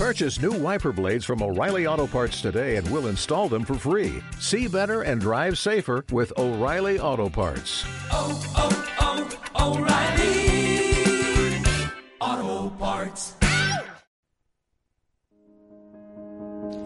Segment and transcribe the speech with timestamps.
[0.00, 4.22] Purchase new wiper blades from O'Reilly Auto Parts today and we'll install them for free.
[4.38, 7.84] See better and drive safer with O'Reilly Auto Parts.
[8.10, 8.72] oh, oh,
[9.60, 10.00] O'Reilly
[12.18, 13.34] Auto Parts.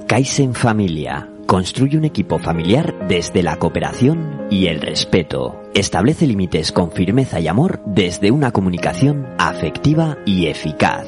[0.08, 1.30] Kaizen Familia.
[1.46, 5.62] Construye un equipo familiar desde la cooperación y el respeto.
[5.72, 11.06] Establece límites con firmeza y amor desde una comunicación afectiva y eficaz.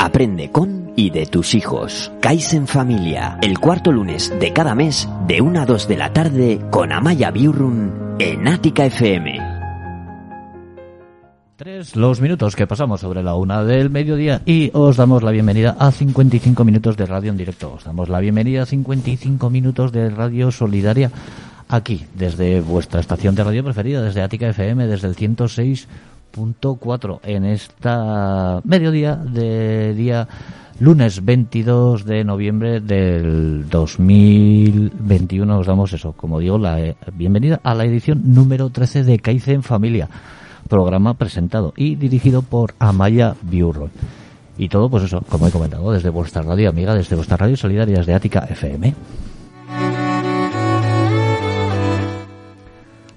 [0.00, 2.12] Aprende con y de tus hijos.
[2.20, 3.38] Kaizen Familia.
[3.42, 7.30] El cuarto lunes de cada mes de 1 a 2 de la tarde con Amaya
[7.30, 9.54] Biurrun en Ática FM.
[11.56, 15.76] Tres los minutos que pasamos sobre la una del mediodía y os damos la bienvenida
[15.78, 17.74] a 55 minutos de radio en directo.
[17.74, 21.12] Os damos la bienvenida a 55 minutos de radio solidaria
[21.68, 25.16] aquí, desde vuestra estación de radio preferida, desde Ática FM, desde el
[26.34, 30.28] 106.4 en esta mediodía de día
[30.80, 35.58] lunes 22 de noviembre del 2021.
[35.58, 39.62] Os damos eso, como digo, la eh, bienvenida a la edición número 13 de Kaizen
[39.62, 40.08] Familia
[40.68, 43.90] programa presentado y dirigido por Amaya Biurro.
[44.56, 48.02] Y todo, pues eso, como he comentado, desde vuestra radio amiga, desde vuestra radio solidaria,
[48.02, 48.94] de Ática FM.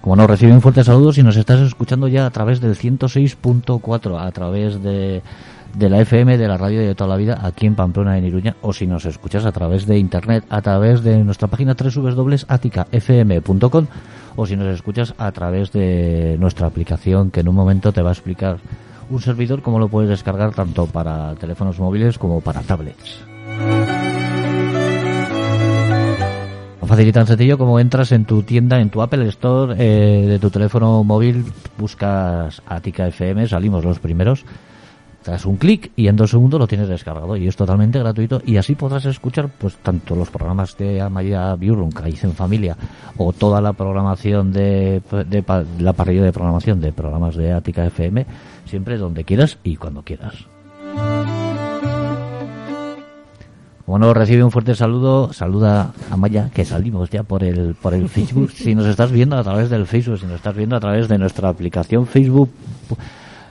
[0.02, 4.20] Como nos recibe un fuerte saludo si nos estás escuchando ya a través del 106.4,
[4.20, 5.22] a través de,
[5.76, 8.56] de la FM, de la radio de toda la vida, aquí en Pamplona, en Iruña,
[8.62, 13.88] o si nos escuchas a través de internet, a través de nuestra página www.aticafm.com
[14.36, 18.10] o si nos escuchas a través de nuestra aplicación que en un momento te va
[18.10, 18.58] a explicar
[19.10, 23.22] un servidor cómo lo puedes descargar tanto para teléfonos móviles como para tablets.
[26.98, 30.40] Fácil y tan sencillo como entras en tu tienda, en tu Apple Store eh, de
[30.40, 31.46] tu teléfono móvil,
[31.78, 34.44] buscas Atica FM, salimos los primeros,
[35.24, 38.58] das un clic y en dos segundos lo tienes descargado y es totalmente gratuito y
[38.58, 42.76] así podrás escuchar pues tanto los programas de Amaya Biurrun que hice en familia
[43.18, 47.86] o toda la programación de, de pa- la parrilla de programación de programas de Ática
[47.86, 48.26] FM
[48.66, 50.34] siempre donde quieras y cuando quieras.
[53.88, 58.10] Bueno, recibe un fuerte saludo, saluda a Maya, que salimos ya por el, por el
[58.10, 58.52] Facebook.
[58.52, 61.18] Si nos estás viendo a través del Facebook, si nos estás viendo a través de
[61.18, 62.50] nuestra aplicación Facebook,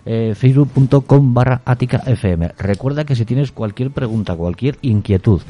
[0.05, 2.53] eh, facebook.com barra Ática FM.
[2.59, 5.41] Recuerda que si tienes cualquier pregunta, cualquier inquietud,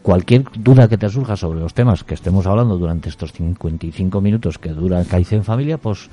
[0.00, 4.56] cualquier duda que te surja sobre los temas que estemos hablando durante estos 55 minutos
[4.56, 6.08] que dura Kaizen Familia, pues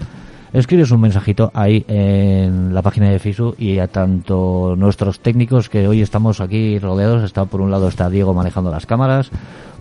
[0.54, 5.88] escribes un mensajito ahí en la página de Facebook y a tanto nuestros técnicos que
[5.88, 9.30] hoy estamos aquí rodeados, está por un lado está Diego manejando las cámaras,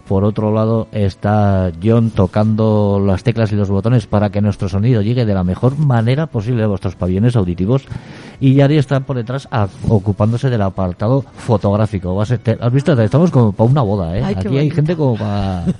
[0.07, 5.03] por otro lado está John tocando las teclas y los botones para que nuestro sonido
[5.03, 7.85] llegue de la mejor manera posible a vuestros pabellones auditivos
[8.41, 12.15] y Yari está por detrás a- ocupándose del apartado fotográfico.
[12.15, 12.99] Va a ser- te- ¿Has visto?
[13.03, 14.23] Estamos como para una boda, ¿eh?
[14.25, 15.65] Ay, Aquí hay gente como para...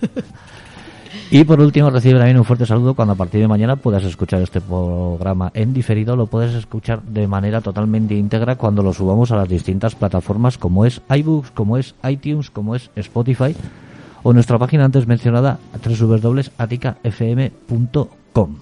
[1.31, 4.41] Y por último, recibe también un fuerte saludo cuando a partir de mañana puedas escuchar
[4.41, 6.17] este programa en diferido.
[6.17, 10.87] Lo puedes escuchar de manera totalmente íntegra cuando lo subamos a las distintas plataformas como
[10.87, 13.55] es iBooks, como es iTunes, como es Spotify
[14.23, 18.57] o nuestra página antes mencionada www.aticafm.com.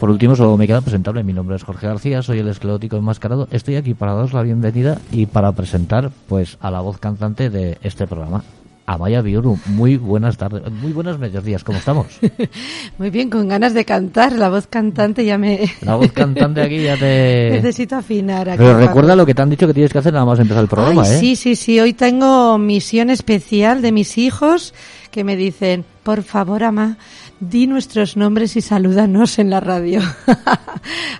[0.00, 1.24] Por último, solo me queda presentarme.
[1.24, 3.48] Mi nombre es Jorge García, soy el esclerótico enmascarado.
[3.50, 7.78] Estoy aquí para daros la bienvenida y para presentar pues a la voz cantante de
[7.82, 8.44] este programa,
[8.88, 9.58] Amaya Biuru.
[9.66, 12.06] Muy buenas tardes, muy buenos mediodías, ¿cómo estamos?
[12.98, 14.32] Muy bien, con ganas de cantar.
[14.32, 15.70] La voz cantante ya me...
[15.82, 17.50] La voz cantante aquí ya te...
[17.52, 18.56] Necesito afinar aquí.
[18.56, 20.70] Pero recuerda lo que te han dicho que tienes que hacer nada más empezar el
[20.70, 21.20] programa, Ay, ¿eh?
[21.20, 21.78] Sí, sí, sí.
[21.78, 24.72] Hoy tengo misión especial de mis hijos
[25.10, 26.96] que me dicen, por favor, ama,
[27.40, 30.00] di nuestros nombres y salúdanos en la radio.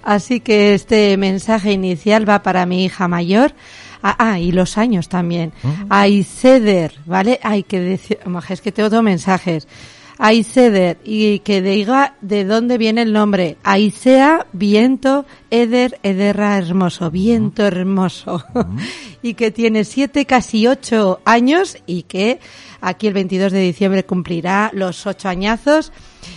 [0.03, 3.53] Así que este mensaje inicial va para mi hija mayor.
[4.03, 5.53] Ah, ah, y los años también.
[5.89, 7.41] Aiceder, ¿vale?
[7.43, 9.67] Hay que decir, es que tengo dos mensajes.
[10.21, 13.57] Aiceder, y que diga de dónde viene el nombre.
[13.63, 18.45] Aicea, viento, Eder, Ederra hermoso, viento hermoso.
[19.23, 22.41] y que tiene siete, casi ocho años y que
[22.81, 25.93] aquí el 22 de diciembre cumplirá los ocho añazos.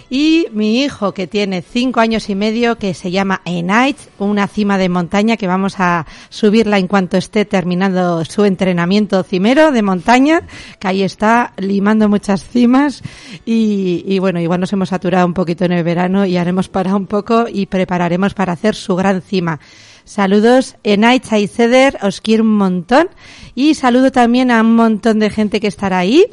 [0.10, 4.78] Y mi hijo que tiene cinco años y medio que se llama Enait, una cima
[4.78, 10.44] de montaña que vamos a subirla en cuanto esté terminando su entrenamiento cimero de montaña,
[10.80, 13.02] que ahí está limando muchas cimas
[13.46, 16.96] y, y bueno, igual nos hemos saturado un poquito en el verano y haremos para
[16.96, 19.60] un poco y prepararemos para hacer su gran cima.
[20.06, 23.08] Saludos Enaitz y Ceder, os quiero un montón.
[23.54, 26.26] Y saludo también a un montón de gente que estará ahí,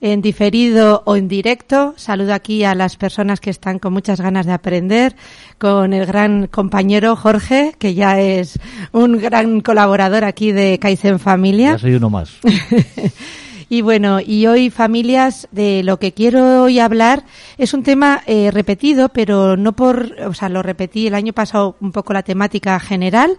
[0.00, 1.94] en diferido o en directo.
[1.96, 5.16] Saludo aquí a las personas que están con muchas ganas de aprender,
[5.58, 8.58] con el gran compañero Jorge, que ya es
[8.92, 11.72] un gran colaborador aquí de Kaizen Familia.
[11.72, 12.38] Ya soy uno más.
[13.72, 17.24] Y bueno, y hoy familias, de lo que quiero hoy hablar
[17.56, 21.76] es un tema eh, repetido, pero no por, o sea, lo repetí el año pasado
[21.80, 23.38] un poco la temática general,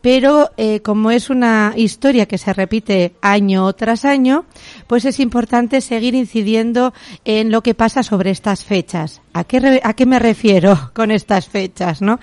[0.00, 4.46] pero eh, como es una historia que se repite año tras año,
[4.86, 6.94] pues es importante seguir incidiendo
[7.26, 9.20] en lo que pasa sobre estas fechas.
[9.34, 12.18] ¿A qué, re- a qué me refiero con estas fechas, no?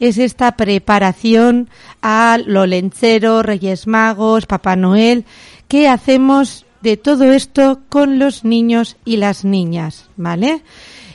[0.00, 1.68] Es esta preparación
[2.00, 5.26] a lo lencero, Reyes Magos, Papá Noel,
[5.68, 10.62] ¿qué hacemos de todo esto con los niños y las niñas, ¿vale?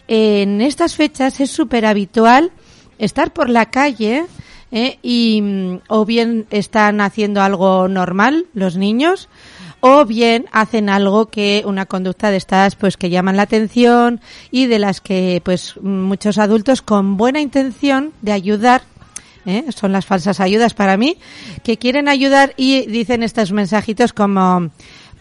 [0.08, 2.52] En estas fechas es súper habitual
[2.98, 4.26] estar por la calle
[4.72, 4.98] ¿eh?
[5.04, 9.30] y mm, o bien están haciendo algo normal los niños
[9.80, 14.66] o bien hacen algo que una conducta de estas pues que llaman la atención y
[14.66, 18.82] de las que pues muchos adultos con buena intención de ayudar
[19.46, 19.66] ¿eh?
[19.70, 21.18] son las falsas ayudas para mí
[21.64, 24.72] que quieren ayudar y dicen estos mensajitos como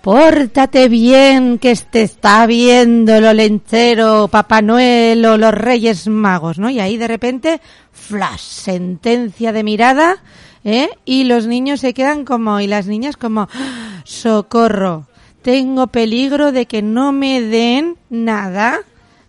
[0.08, 6.70] Pórtate bien, que te está viendo lo lenchero, Papá Noel o los Reyes Magos, ¿no?
[6.70, 7.60] Y ahí de repente,
[7.93, 10.16] flash, sentencia de mirada,
[10.64, 10.88] ¿eh?
[11.05, 14.00] Y los niños se quedan como, y las niñas como, ¡Ah!
[14.05, 15.06] socorro,
[15.43, 18.81] tengo peligro de que no me den nada,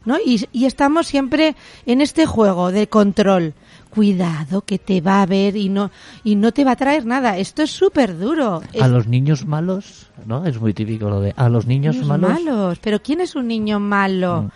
[0.06, 0.16] ¿no?
[0.25, 3.54] Y, y estamos siempre en este juego de control.
[3.89, 5.89] Cuidado que te va a ver y no
[6.24, 7.38] y no te va a traer nada.
[7.38, 8.62] Esto es súper duro.
[8.80, 10.45] A los niños malos, ¿no?
[10.45, 12.80] Es muy típico lo de a los niños, Niños malos.
[12.81, 14.44] Pero ¿quién es un niño malo?
[14.44, 14.50] Mm.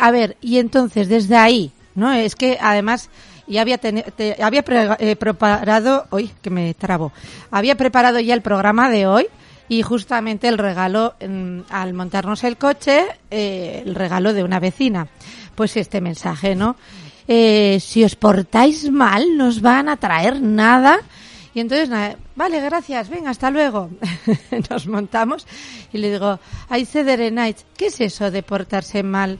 [0.00, 2.12] A ver, y entonces desde ahí, ¿no?
[2.12, 3.10] Es que además
[3.48, 7.12] ya había teni- te- había pre- eh, preparado, hoy que me trabo.
[7.50, 9.26] Había preparado ya el programa de hoy
[9.68, 13.02] y justamente el regalo mm, al montarnos el coche,
[13.32, 15.08] eh, el regalo de una vecina.
[15.56, 16.76] Pues este mensaje, ¿no?
[17.28, 20.98] Eh, si os portáis mal, no os van a traer nada.
[21.54, 21.88] Y entonces,
[22.34, 23.90] vale, gracias, venga, hasta luego.
[24.70, 25.46] Nos montamos
[25.92, 26.38] y le digo,
[26.68, 27.32] ay, Cedere
[27.76, 29.38] ¿qué es eso de portarse mal?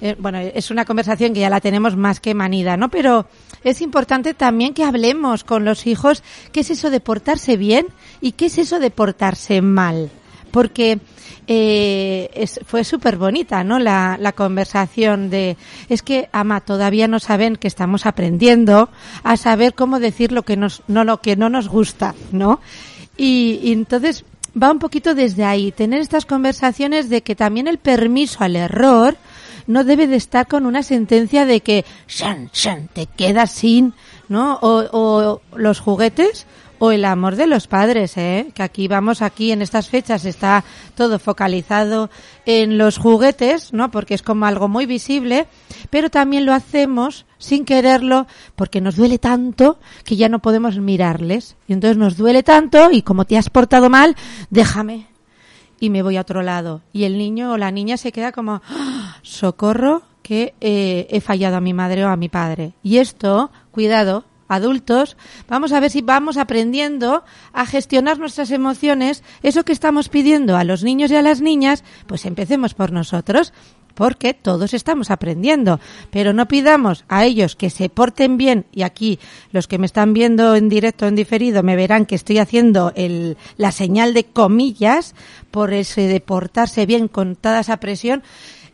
[0.00, 2.88] Eh, bueno, es una conversación que ya la tenemos más que manida, ¿no?
[2.88, 3.28] Pero
[3.62, 7.86] es importante también que hablemos con los hijos qué es eso de portarse bien
[8.20, 10.10] y qué es eso de portarse mal.
[10.52, 11.00] Porque
[11.48, 13.78] eh, fue súper bonita, ¿no?
[13.80, 15.56] La, la conversación de,
[15.88, 18.90] es que, ama, todavía no saben que estamos aprendiendo
[19.24, 22.60] a saber cómo decir lo que nos, no lo que no nos gusta, ¿no?
[23.16, 24.24] Y, y entonces
[24.60, 29.16] va un poquito desde ahí, tener estas conversaciones de que también el permiso al error
[29.66, 33.94] no debe de estar con una sentencia de que shan, shan, te quedas sin,
[34.28, 34.58] ¿no?
[34.62, 36.46] O, o los juguetes
[36.84, 38.50] o el amor de los padres, ¿eh?
[38.56, 40.64] Que aquí vamos, aquí en estas fechas está
[40.96, 42.10] todo focalizado
[42.44, 43.92] en los juguetes, ¿no?
[43.92, 45.46] Porque es como algo muy visible,
[45.90, 48.26] pero también lo hacemos sin quererlo
[48.56, 51.54] porque nos duele tanto que ya no podemos mirarles.
[51.68, 54.16] Y entonces nos duele tanto y como te has portado mal,
[54.50, 55.06] déjame,
[55.78, 56.80] y me voy a otro lado.
[56.92, 59.18] Y el niño o la niña se queda como, ¡Ah!
[59.22, 62.72] socorro, que eh, he fallado a mi madre o a mi padre.
[62.82, 65.16] Y esto, cuidado, adultos,
[65.48, 69.22] vamos a ver si vamos aprendiendo a gestionar nuestras emociones.
[69.42, 73.52] Eso que estamos pidiendo a los niños y a las niñas, pues empecemos por nosotros.
[73.94, 75.78] Porque todos estamos aprendiendo,
[76.10, 79.18] pero no pidamos a ellos que se porten bien, y aquí
[79.50, 82.94] los que me están viendo en directo o en diferido me verán que estoy haciendo
[82.96, 85.14] el, la señal de comillas
[85.50, 88.22] por ese de portarse bien con toda esa presión,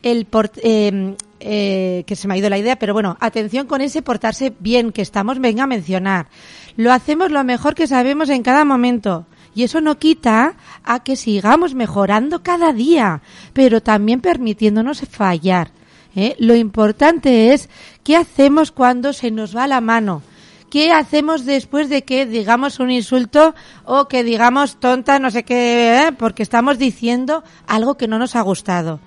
[0.05, 3.81] el port- eh, eh, que se me ha ido la idea, pero bueno, atención con
[3.81, 6.29] ese portarse bien que estamos, venga a mencionar.
[6.77, 9.27] Lo hacemos lo mejor que sabemos en cada momento.
[9.55, 10.55] Y eso no quita
[10.85, 15.73] a que sigamos mejorando cada día, pero también permitiéndonos fallar.
[16.15, 16.37] ¿eh?
[16.39, 17.69] Lo importante es
[18.05, 20.23] qué hacemos cuando se nos va la mano.
[20.71, 23.55] ¿Qué hacemos después de que digamos un insulto
[23.85, 26.13] o que digamos tonta, no sé qué, ¿eh?
[26.13, 29.01] porque estamos diciendo algo que no nos ha gustado?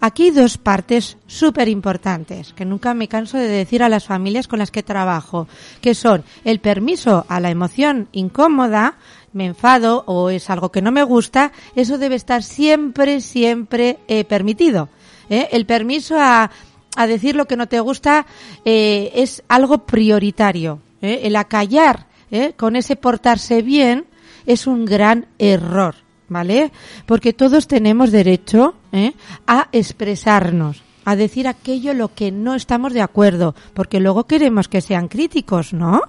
[0.00, 4.46] Aquí hay dos partes súper importantes que nunca me canso de decir a las familias
[4.46, 5.48] con las que trabajo,
[5.80, 8.98] que son el permiso a la emoción incómoda,
[9.32, 14.24] me enfado o es algo que no me gusta, eso debe estar siempre, siempre eh,
[14.24, 14.88] permitido.
[15.30, 15.48] ¿eh?
[15.50, 16.50] El permiso a,
[16.96, 18.24] a decir lo que no te gusta
[18.64, 20.80] eh, es algo prioritario.
[21.02, 21.20] ¿eh?
[21.24, 22.06] El acallar
[22.56, 24.04] con ese portarse bien
[24.44, 25.94] es un gran error.
[26.28, 26.70] ¿vale?
[27.06, 29.12] Porque todos tenemos derecho ¿eh?
[29.46, 34.80] a expresarnos, a decir aquello lo que no estamos de acuerdo, porque luego queremos que
[34.80, 36.02] sean críticos, ¿no?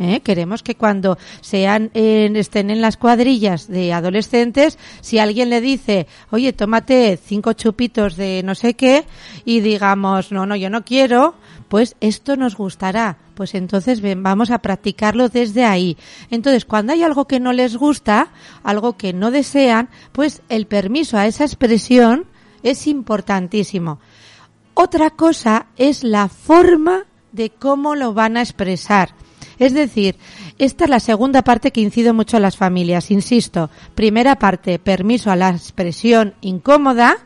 [0.00, 0.20] ¿eh?
[0.20, 6.52] Queremos que cuando sean estén en las cuadrillas de adolescentes, si alguien le dice, oye,
[6.52, 9.04] tómate cinco chupitos de no sé qué,
[9.44, 11.34] y digamos, no, no, yo no quiero,
[11.70, 13.18] pues esto nos gustará.
[13.36, 15.96] Pues entonces ven, vamos a practicarlo desde ahí.
[16.28, 18.32] Entonces, cuando hay algo que no les gusta,
[18.64, 22.26] algo que no desean, pues el permiso a esa expresión
[22.64, 24.00] es importantísimo.
[24.74, 29.14] Otra cosa es la forma de cómo lo van a expresar.
[29.60, 30.16] Es decir,
[30.58, 33.12] esta es la segunda parte que incido mucho a las familias.
[33.12, 37.18] Insisto, primera parte, permiso a la expresión incómoda,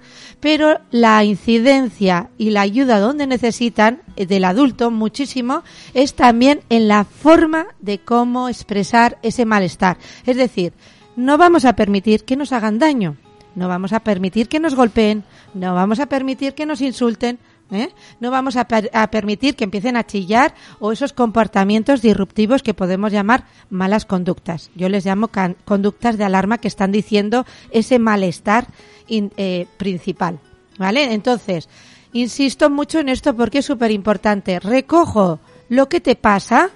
[0.44, 5.62] pero la incidencia y la ayuda donde necesitan eh, del adulto muchísimo
[5.94, 9.96] es también en la forma de cómo expresar ese malestar.
[10.26, 10.74] Es decir,
[11.16, 13.16] no vamos a permitir que nos hagan daño,
[13.54, 15.24] no vamos a permitir que nos golpeen,
[15.54, 17.38] no vamos a permitir que nos insulten,
[17.74, 17.90] ¿eh?
[18.20, 22.74] no vamos a, per- a permitir que empiecen a chillar o esos comportamientos disruptivos que
[22.74, 24.70] podemos llamar malas conductas.
[24.74, 25.30] Yo les llamo
[25.64, 28.68] conductas de alarma que están diciendo ese malestar
[29.08, 30.38] eh, principal.
[30.78, 31.12] ¿Vale?
[31.12, 31.68] Entonces,
[32.12, 34.58] insisto mucho en esto porque es súper importante.
[34.58, 35.38] Recojo
[35.68, 36.70] lo que te pasa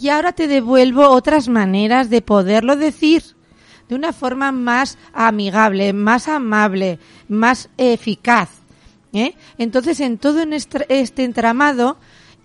[0.00, 3.22] y ahora te devuelvo otras maneras de poderlo decir
[3.88, 8.48] de una forma más amigable, más amable, más eficaz.
[9.14, 9.34] ¿Eh?
[9.58, 10.44] Entonces, en todo
[10.88, 11.96] este entramado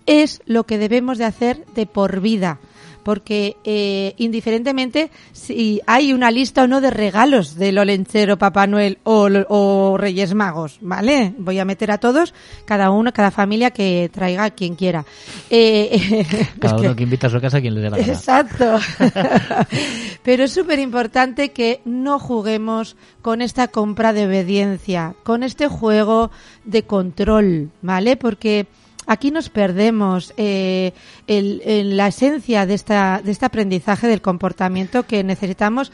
[0.06, 2.58] es lo que debemos de hacer de por vida.
[3.02, 8.98] Porque eh, indiferentemente si hay una lista o no de regalos del Olenchero, Papá Noel
[9.04, 11.32] o, o Reyes Magos, ¿vale?
[11.38, 12.34] Voy a meter a todos,
[12.66, 15.04] cada uno, cada familia que traiga a quien quiera.
[15.48, 16.24] Eh,
[16.60, 18.12] Cada que- uno que invita a su casa quien le dé la gana.
[18.12, 18.78] Exacto.
[20.22, 26.30] Pero es súper importante que no juguemos con esta compra de obediencia, con este juego
[26.64, 28.16] de control, ¿vale?
[28.16, 28.66] Porque
[29.06, 30.92] aquí nos perdemos eh,
[31.26, 35.90] el- en la esencia de, esta, de este aprendizaje del comportamiento que necesitamos,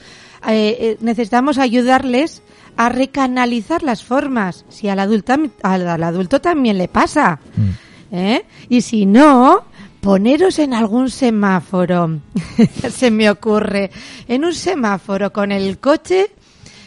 [0.48, 2.42] eh, eh, necesitamos ayudarles
[2.76, 4.64] a recanalizar las formas.
[4.68, 7.40] Si al adulto, al, al adulto también le pasa.
[8.12, 8.44] ¿eh?
[8.68, 9.64] Y si no,
[10.00, 12.20] poneros en algún semáforo,
[12.90, 13.90] se me ocurre,
[14.28, 16.30] en un semáforo con el coche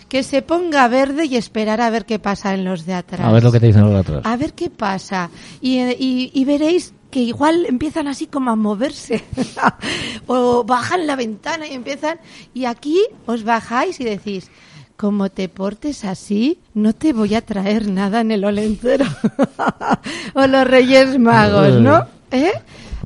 [0.10, 3.22] que se ponga verde y esperar a ver qué pasa en los de atrás.
[3.28, 4.22] A ver lo que te dicen los de atrás.
[4.26, 5.30] A ver qué pasa.
[5.62, 9.24] Y, eh, y- y veréis que igual empiezan así como a moverse.
[10.28, 12.20] o bajan la ventana y empiezan.
[12.54, 14.50] Y aquí os bajáis y decís,
[14.98, 19.06] como te portes así, no te voy a traer nada en el olencero.
[20.34, 22.06] o los Reyes Magos, ¿no?
[22.32, 22.52] ¿Eh?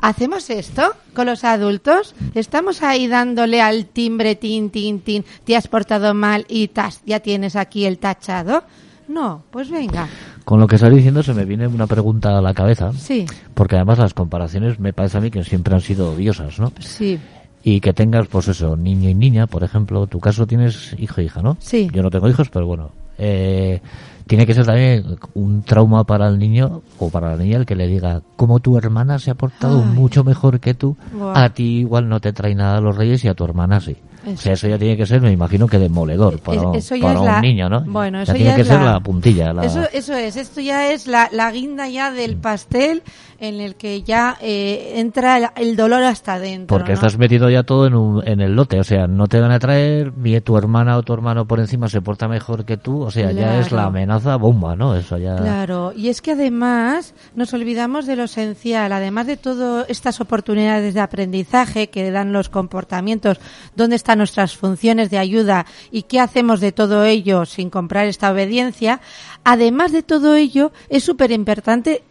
[0.03, 0.81] ¿Hacemos esto
[1.13, 2.13] con los adultos?
[2.35, 7.21] ¿Estamos ahí dándole al timbre, tin, tin, tin, te has portado mal y tas, ya
[7.21, 8.65] tienes aquí el tachado?
[9.07, 10.09] No, pues venga.
[10.43, 12.91] Con lo que estás diciendo se me viene una pregunta a la cabeza.
[12.91, 16.73] Sí, Porque además las comparaciones me parece a mí que siempre han sido odiosas, ¿no?
[16.79, 17.17] sí,
[17.63, 20.05] Y que tengas, pues eso, niño y niña, por ejemplo.
[20.07, 21.55] Tu caso tienes hijo e hija, ¿no?
[21.61, 21.89] Sí.
[21.93, 22.91] Yo no tengo hijos, pero bueno.
[23.17, 23.79] Eh,
[24.27, 27.75] tiene que ser también un trauma para el niño o para la niña el que
[27.75, 29.89] le diga, como tu hermana se ha portado Ay.
[29.93, 30.95] mucho mejor que tú,
[31.33, 33.97] a ti igual no te trae nada los reyes y a tu hermana sí.
[34.25, 34.41] O Eso.
[34.43, 37.19] sea, eso ya tiene que ser, me imagino que demoledor para, Es- eso ya para
[37.19, 37.81] un la- niño, ¿no?
[37.81, 39.51] Bueno, Ya eso tiene ya que es ser la- la puntilla.
[39.51, 39.65] La...
[39.65, 43.03] Eso, eso es, esto ya es la, la guinda ya del pastel
[43.47, 46.75] en el que ya eh, entra el, el dolor hasta dentro.
[46.77, 46.95] Porque ¿no?
[46.95, 49.59] estás metido ya todo en, un- en el lote, o sea, no te van a
[49.59, 53.11] traer ni tu hermana o tu hermano por encima se porta mejor que tú, o
[53.11, 54.95] sea, ya es la amenaza bomba, ¿no?
[54.95, 55.35] Eso ya...
[55.35, 60.93] Claro, y es que además nos olvidamos de lo esencial, además de todas estas oportunidades
[60.93, 63.39] de aprendizaje que dan los comportamientos,
[63.75, 68.31] dónde están nuestras funciones de ayuda y qué hacemos de todo ello sin comprar esta
[68.31, 69.01] obediencia,
[69.43, 72.03] además de todo ello es súper importante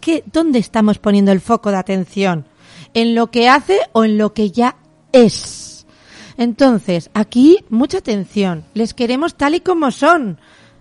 [0.00, 2.46] que dónde estamos poniendo el foco de atención,
[2.94, 4.76] en lo que hace o en lo que ya
[5.12, 5.86] es.
[6.36, 10.38] Entonces, aquí mucha atención, les queremos tal y como son.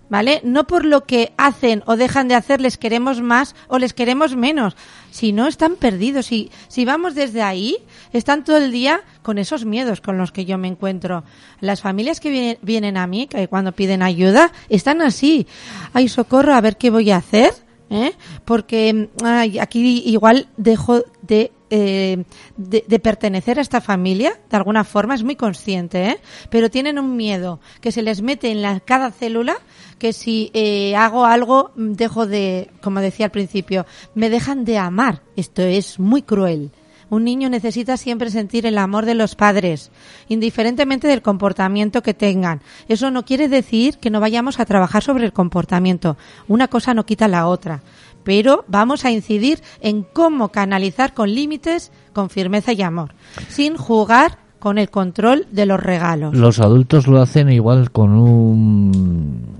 [0.09, 0.41] ¿Vale?
[0.43, 4.35] No por lo que hacen o dejan de hacer les queremos más o les queremos
[4.35, 4.75] menos.
[5.11, 6.25] Si no, están perdidos.
[6.25, 7.77] Si, si vamos desde ahí,
[8.11, 11.23] están todo el día con esos miedos con los que yo me encuentro.
[11.59, 15.45] Las familias que vienen, vienen a mí, que cuando piden ayuda, están así.
[15.93, 17.53] Ay, socorro, a ver qué voy a hacer.
[17.89, 18.13] ¿Eh?
[18.45, 22.23] Porque ay, aquí igual dejo de, eh,
[22.57, 26.17] de, de pertenecer a esta familia, de alguna forma, es muy consciente, ¿eh?
[26.49, 29.57] pero tienen un miedo que se les mete en la, cada célula
[29.99, 35.21] que si eh, hago algo dejo de, como decía al principio, me dejan de amar.
[35.35, 36.71] Esto es muy cruel.
[37.09, 39.91] Un niño necesita siempre sentir el amor de los padres,
[40.27, 42.61] indiferentemente del comportamiento que tengan.
[42.87, 46.17] Eso no quiere decir que no vayamos a trabajar sobre el comportamiento.
[46.47, 47.81] Una cosa no quita la otra.
[48.23, 53.15] pero vamos a incidir en cómo canalizar con límites, con firmeza y amor,
[53.47, 56.35] sin jugar con el control de los regalos.
[56.35, 59.58] Los adultos lo hacen igual con un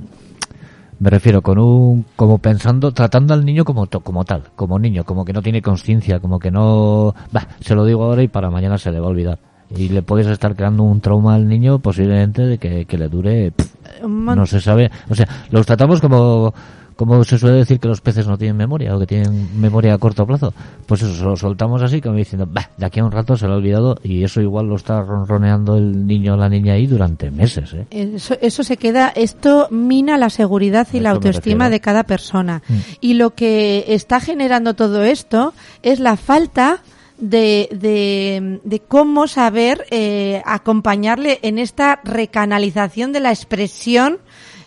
[1.00, 5.04] me refiero con un como pensando tratando al niño como to- como tal como niño
[5.06, 8.50] como que no tiene conciencia como que no bah, se lo digo ahora y para
[8.50, 9.40] mañana se le va a olvidar.
[9.76, 13.52] Y le puedes estar creando un trauma al niño posiblemente de que, que le dure
[13.52, 13.76] pff,
[14.36, 14.90] no se sabe.
[15.10, 16.54] O sea los tratamos como
[17.00, 19.98] como se suele decir que los peces no tienen memoria o que tienen memoria a
[19.98, 20.54] corto plazo
[20.86, 23.48] pues eso se lo soltamos así como diciendo bah, de aquí a un rato se
[23.48, 26.88] lo ha olvidado y eso igual lo está ronroneando el niño o la niña ahí
[26.88, 27.88] durante meses ¿eh?
[27.90, 32.62] Eso, eso se queda, esto mina la seguridad y la autoestima de cada persona.
[32.68, 32.76] Mm.
[33.00, 35.54] Y lo que está generando todo esto
[35.84, 36.82] es la falta
[37.18, 44.20] de, de, de cómo saber eh, acompañarle en esta recanalización de la expresión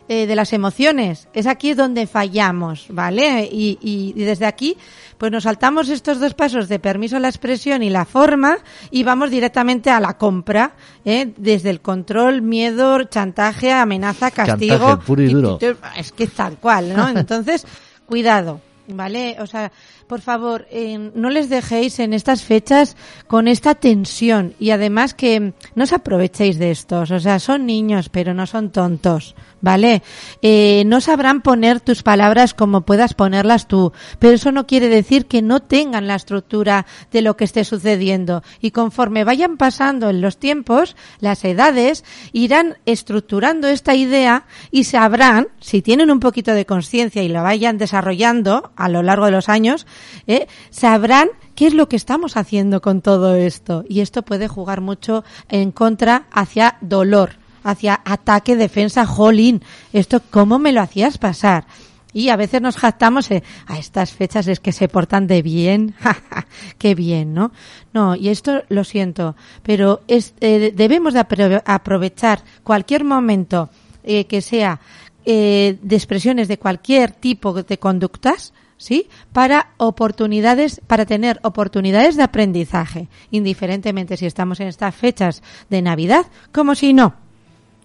[0.09, 1.29] eh, de las emociones.
[1.33, 3.49] Es aquí donde fallamos, ¿vale?
[3.51, 4.77] Y, y- y desde aquí,
[5.19, 8.59] pues nos saltamos estos dos pasos de permiso a la expresión y la forma
[8.91, 11.33] y vamos directamente a la compra, ¿eh?
[11.37, 14.75] Desde el control, miedo, chantaje, amenaza, castigo.
[14.77, 15.59] Chantaje puro y duro.
[15.97, 17.09] Es que tal cual, ¿no?
[17.17, 17.67] Entonces,
[18.07, 18.61] cuidado.
[18.89, 19.37] ¿Vale?
[19.39, 19.71] O sea,
[20.09, 22.97] por favor, eh, no les dejéis en estas fechas
[23.29, 27.13] con esta tensión y además que no os aprovechéis de estos.
[27.13, 29.37] O sea, son niños, pero no son tontos.
[29.63, 30.03] ¿Vale?
[30.43, 35.27] Eh, no sabrán poner tus palabras como puedas ponerlas tú, pero eso no quiere decir
[35.27, 38.43] que no tengan la estructura de lo que esté sucediendo.
[38.61, 45.47] Y conforme vayan pasando en los tiempos, las edades irán estructurando esta idea y sabrán,
[45.61, 49.49] si tienen un poquito de conciencia y lo vayan desarrollando a lo largo de los
[49.49, 49.87] años,
[50.27, 50.49] ¿eh?
[50.71, 53.85] sabrán qué es lo que estamos haciendo con todo esto.
[53.89, 59.63] Y esto puede jugar mucho en contra hacia dolor, hacia ataque, defensa, jolín.
[59.93, 61.67] Esto, ¿cómo me lo hacías pasar?
[62.15, 65.95] Y a veces nos jactamos eh, a estas fechas es que se portan de bien,
[66.79, 67.53] qué bien, ¿no?
[67.95, 73.71] No, y esto lo siento, pero eh, debemos de apro- aprovechar cualquier momento
[74.05, 74.79] eh, que sea
[75.25, 79.07] de expresiones de cualquier tipo de conductas, ¿sí?
[79.33, 86.27] Para oportunidades, para tener oportunidades de aprendizaje, indiferentemente si estamos en estas fechas de Navidad
[86.53, 87.15] como si no,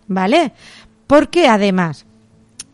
[0.07, 0.53] ¿vale?
[1.05, 2.05] Porque además,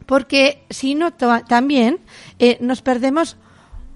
[0.06, 2.00] porque si no también
[2.40, 3.38] eh, nos perdemos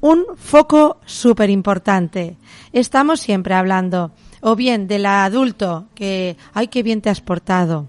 [0.01, 2.37] un foco súper importante.
[2.71, 7.87] Estamos siempre hablando o bien del adulto que, ay, qué bien te has portado,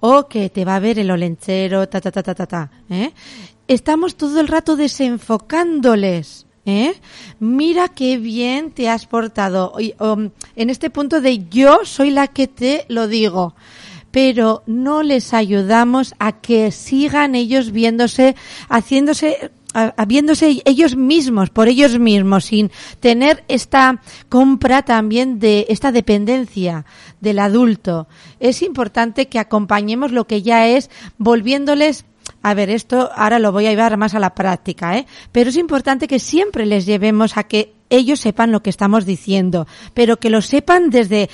[0.00, 2.70] o que te va a ver el olenchero, ta, ta, ta, ta, ta, ta.
[2.88, 3.12] ¿eh?
[3.68, 6.46] Estamos todo el rato desenfocándoles.
[6.64, 6.94] ¿eh?
[7.38, 9.74] Mira qué bien te has portado.
[9.98, 13.54] Um, en este punto de yo soy la que te lo digo
[14.10, 18.36] pero no les ayudamos a que sigan ellos viéndose,
[18.68, 19.52] haciéndose,
[20.06, 26.84] viéndose ellos mismos, por ellos mismos, sin tener esta compra también de esta dependencia
[27.20, 28.08] del adulto.
[28.40, 32.04] Es importante que acompañemos lo que ya es, volviéndoles
[32.42, 35.06] a ver, esto ahora lo voy a llevar más a la práctica, ¿eh?
[35.30, 39.66] Pero es importante que siempre les llevemos a que ellos sepan lo que estamos diciendo,
[39.92, 41.28] pero que lo sepan desde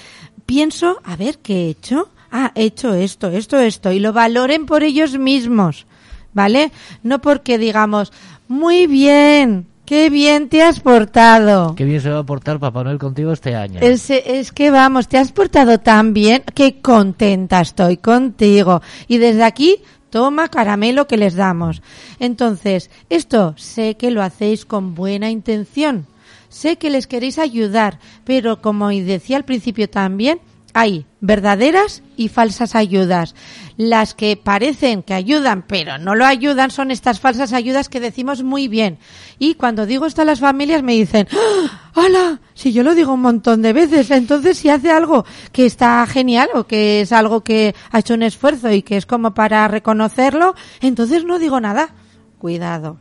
[0.46, 2.08] pienso, a ver, ¿qué he hecho?
[2.30, 5.86] Ah, he hecho esto, esto, esto, y lo valoren por ellos mismos,
[6.32, 6.72] ¿vale?
[7.02, 8.12] No porque digamos,
[8.48, 11.74] muy bien, qué bien te has portado.
[11.74, 13.80] Qué bien se va a portar Papá Noel contigo este año.
[13.80, 18.82] Es, es que vamos, te has portado tan bien que contenta estoy contigo.
[19.08, 21.82] Y desde aquí, toma caramelo que les damos.
[22.18, 26.06] Entonces, esto sé que lo hacéis con buena intención.
[26.48, 30.40] Sé que les queréis ayudar, pero como decía al principio también,
[30.76, 33.34] hay verdaderas y falsas ayudas.
[33.78, 38.42] Las que parecen que ayudan, pero no lo ayudan, son estas falsas ayudas que decimos
[38.42, 38.98] muy bien.
[39.38, 41.90] Y cuando digo esto a las familias me dicen, ¡Ah!
[41.94, 42.40] ¡Hala!
[42.52, 46.50] Si yo lo digo un montón de veces, entonces si hace algo que está genial
[46.52, 50.54] o que es algo que ha hecho un esfuerzo y que es como para reconocerlo,
[50.82, 51.94] entonces no digo nada.
[52.36, 53.00] Cuidado.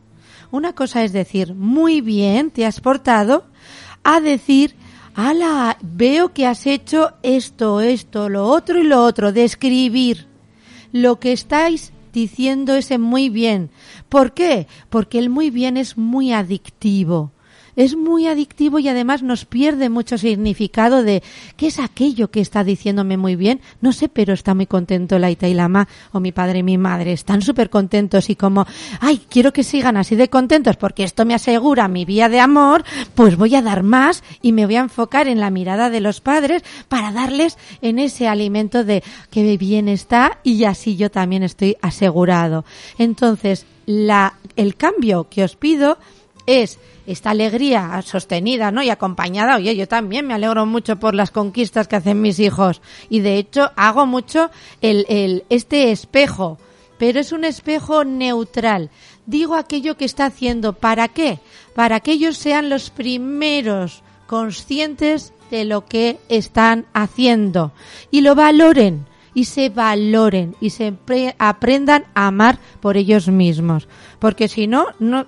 [0.50, 3.44] Una cosa es decir, muy bien, te has portado,
[4.02, 4.76] a decir,
[5.16, 10.26] ala, veo que has hecho esto, esto, lo otro y lo otro, describir
[10.92, 13.70] lo que estáis diciendo ese muy bien.
[14.08, 14.68] ¿Por qué?
[14.90, 17.32] Porque el muy bien es muy adictivo.
[17.76, 21.22] Es muy adictivo y además nos pierde mucho significado de
[21.56, 23.60] qué es aquello que está diciéndome muy bien.
[23.80, 26.62] No sé, pero está muy contento la Ita y la Ma o mi padre y
[26.62, 27.12] mi madre.
[27.12, 28.66] Están súper contentos y como,
[29.00, 32.84] ay, quiero que sigan así de contentos porque esto me asegura mi vía de amor,
[33.14, 36.20] pues voy a dar más y me voy a enfocar en la mirada de los
[36.20, 41.76] padres para darles en ese alimento de que bien está y así yo también estoy
[41.82, 42.64] asegurado.
[42.98, 45.98] Entonces, la, el cambio que os pido
[46.46, 48.82] es esta alegría sostenida, ¿no?
[48.82, 49.56] Y acompañada.
[49.56, 52.82] Oye, yo también me alegro mucho por las conquistas que hacen mis hijos.
[53.08, 56.58] Y de hecho, hago mucho el, el, este espejo.
[56.98, 58.90] Pero es un espejo neutral.
[59.26, 60.72] Digo aquello que está haciendo.
[60.72, 61.40] ¿Para qué?
[61.74, 67.72] Para que ellos sean los primeros conscientes de lo que están haciendo.
[68.10, 73.86] Y lo valoren y se valoren y se pre- aprendan a amar por ellos mismos.
[74.18, 75.26] Porque si no, no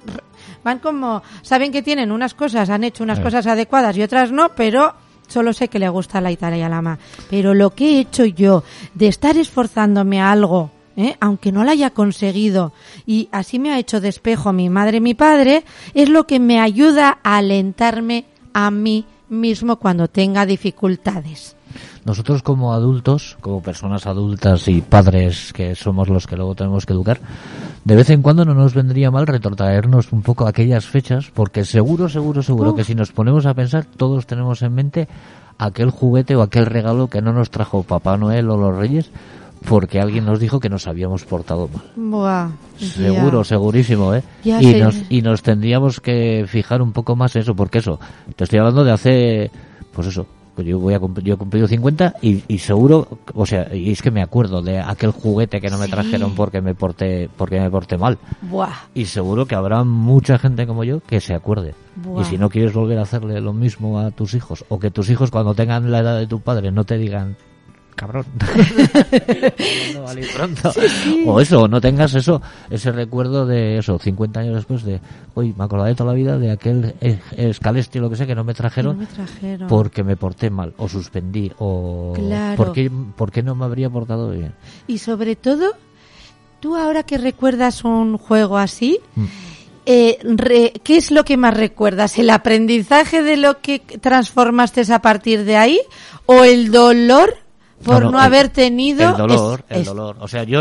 [0.68, 3.22] van como, saben que tienen unas cosas, han hecho unas Eh.
[3.22, 4.94] cosas adecuadas y otras no, pero
[5.26, 6.98] solo sé que le gusta la Italia la ma.
[7.30, 11.16] Pero lo que he hecho yo de estar esforzándome a algo, ¿eh?
[11.20, 12.72] aunque no lo haya conseguido,
[13.06, 16.38] y así me ha hecho de espejo mi madre y mi padre, es lo que
[16.38, 21.54] me ayuda a alentarme a mí mismo cuando tenga dificultades.
[22.08, 26.94] Nosotros como adultos, como personas adultas y padres que somos los que luego tenemos que
[26.94, 27.20] educar,
[27.84, 31.66] de vez en cuando no nos vendría mal retrotraernos un poco a aquellas fechas, porque
[31.66, 32.76] seguro, seguro, seguro Uf.
[32.76, 35.06] que si nos ponemos a pensar, todos tenemos en mente
[35.58, 39.10] aquel juguete o aquel regalo que no nos trajo Papá Noel o los Reyes,
[39.68, 41.82] porque alguien nos dijo que nos habíamos portado mal.
[41.94, 43.48] Buah, Seguro, ya.
[43.50, 44.22] segurísimo, ¿eh?
[44.44, 44.78] Ya y, sé.
[44.78, 48.00] nos, y nos tendríamos que fijar un poco más en eso, porque eso,
[48.34, 49.50] te estoy hablando de hace,
[49.92, 50.26] pues eso,
[50.58, 53.92] pues yo voy a cumplir, yo he cumplido 50 y, y seguro, o sea, y
[53.92, 55.92] es que me acuerdo de aquel juguete que no me Sí.
[55.92, 58.18] trajeron porque me porté, porque me porté mal.
[58.42, 58.72] Buah.
[58.92, 61.76] Y seguro que habrá mucha gente como yo que se acuerde.
[61.94, 62.22] Buah.
[62.22, 65.08] Y si no quieres volver a hacerle lo mismo a tus hijos, o que tus
[65.10, 67.36] hijos cuando tengan la edad de tu padre no te digan,
[67.98, 68.24] cabrón,
[69.94, 70.72] no vale pronto.
[71.26, 75.00] O eso, no tengas eso, ese recuerdo de eso, 50 años después de,
[75.34, 78.44] hoy me acordé toda la vida de aquel eh, escalestri, lo que sea, que no
[78.44, 78.96] me trajeron.
[78.96, 79.68] No me trajeron.
[79.68, 82.56] Porque me porté mal, o suspendí, o Claro.
[82.56, 84.54] ¿por, qué, por qué no me habría portado bien.
[84.86, 85.72] Y sobre todo,
[86.60, 89.24] tú ahora que recuerdas un juego así, Mm.
[89.86, 92.18] eh, re- ¿qué es lo que más recuerdas?
[92.18, 95.80] ¿El aprendizaje de lo que transformaste a partir de ahí?
[96.26, 97.34] ¿O el dolor
[97.84, 99.10] por no, haber tenido...
[99.10, 100.16] El dolor, es- el es- dolor.
[100.20, 100.60] O sea, yo,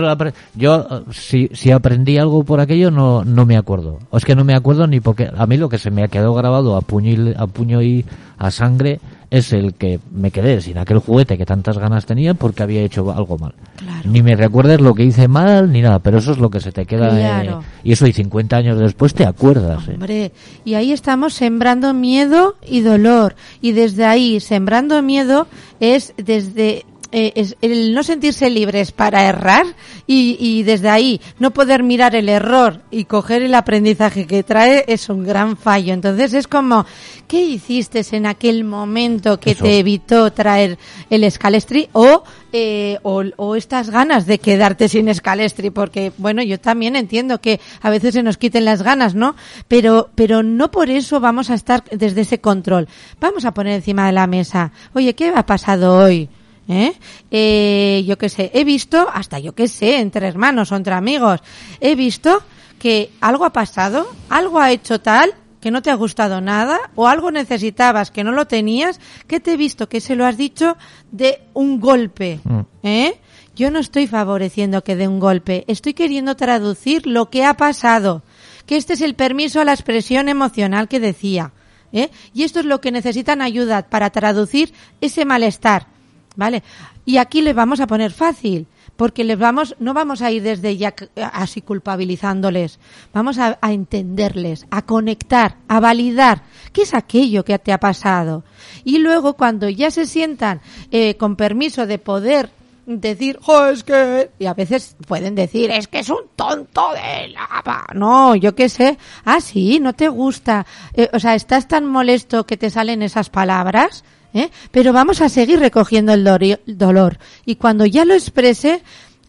[0.56, 4.00] yo si, si aprendí algo por aquello, no, no me acuerdo.
[4.10, 6.08] O es que no me acuerdo ni porque a mí lo que se me ha
[6.08, 8.06] quedado grabado a puño y, a puño y
[8.38, 9.00] a sangre
[9.30, 13.12] es el que me quedé sin aquel juguete que tantas ganas tenía porque había hecho
[13.12, 13.54] algo mal.
[13.76, 14.10] Claro.
[14.10, 16.72] Ni me recuerdes lo que hice mal ni nada, pero eso es lo que se
[16.72, 17.08] te queda.
[17.10, 17.64] eh, Claro.
[17.84, 19.86] y eso y 50 años después te acuerdas.
[19.90, 19.94] eh.
[19.96, 20.32] Hombre,
[20.64, 23.36] y ahí estamos sembrando miedo y dolor.
[23.60, 25.48] Y desde ahí, sembrando miedo
[25.82, 29.66] es desde eh, es el no sentirse libres para errar
[30.06, 34.86] y, y desde ahí no poder mirar el error y coger el aprendizaje que trae
[34.88, 35.94] es un gran fallo.
[35.94, 36.86] Entonces es como,
[37.28, 39.64] ¿qué hiciste en aquel momento que Eso.
[39.64, 40.78] te evitó traer
[41.10, 45.70] el escalestri o, eh, o, o estas ganas de quedarte sin escalestri?
[45.70, 49.36] Porque, bueno, yo también entiendo que a veces se nos quiten las ganas, ¿no?
[49.68, 52.88] Pero, pero no por eso vamos a estar desde ese control.
[53.20, 56.30] Vamos a poner encima de la mesa, oye, ¿qué ha pasado hoy?
[56.70, 56.94] ¿Eh?
[57.32, 61.40] Eh, yo qué sé, he visto, hasta yo qué sé, entre hermanos o entre amigos,
[61.80, 62.42] he visto
[62.78, 67.08] que algo ha pasado, algo ha hecho tal que no te ha gustado nada o
[67.08, 70.78] algo necesitabas que no lo tenías, que te he visto que se lo has dicho
[71.12, 72.60] de un golpe, Mm.
[72.84, 73.20] ¿eh?
[73.56, 78.22] Yo no estoy favoreciendo que dé un golpe, estoy queriendo traducir lo que ha pasado,
[78.68, 81.54] que este es el permiso a la expresión emocional que decía,
[81.92, 82.12] ¿eh?
[82.36, 85.88] Y esto es lo que necesitan ayuda para traducir ese malestar,
[86.38, 86.64] ¿vale?
[87.06, 90.78] Y aquí le vamos a poner fácil, porque les vamos, no vamos a ir desde
[90.78, 92.80] ya c- así culpabilizándoles,
[93.14, 98.44] vamos a, a entenderles, a conectar, a validar qué es aquello que te ha pasado.
[98.86, 102.50] Y luego cuando ya se sientan eh, con permiso de poder
[102.86, 107.28] decir, "Jo, es que, y a veces pueden decir, es que es un tonto de
[107.28, 107.86] lava.
[107.94, 108.98] No, yo qué sé.
[109.26, 110.66] Ah, sí, no te gusta.
[110.94, 114.06] Eh, o sea, estás tan molesto que te salen esas palabras.
[114.34, 114.50] ¿Eh?
[114.72, 116.24] Pero vamos a seguir recogiendo el
[116.66, 117.20] dolor.
[117.46, 118.82] Y cuando ya lo exprese,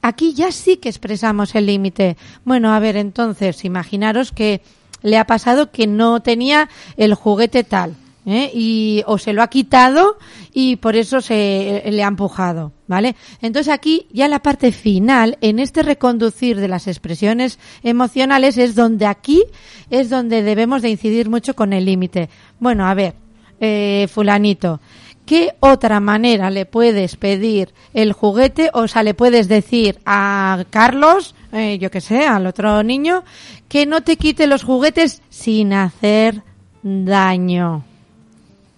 [0.02, 2.16] aquí ya sí que expresamos el límite.
[2.44, 4.62] Bueno, a ver, entonces, imaginaros que
[5.02, 7.96] le ha pasado que no tenía el juguete tal.
[8.28, 8.50] ¿eh?
[8.54, 10.18] y o se lo ha quitado
[10.52, 13.16] y por eso se le ha empujado, ¿vale?
[13.40, 19.06] Entonces aquí ya la parte final en este reconducir de las expresiones emocionales es donde
[19.06, 19.44] aquí
[19.90, 22.28] es donde debemos de incidir mucho con el límite.
[22.60, 23.14] Bueno, a ver,
[23.60, 24.80] eh, fulanito,
[25.26, 28.70] ¿qué otra manera le puedes pedir el juguete?
[28.72, 33.24] O sea, le puedes decir a Carlos, eh, yo que sé, al otro niño,
[33.68, 36.42] que no te quite los juguetes sin hacer
[36.82, 37.84] daño.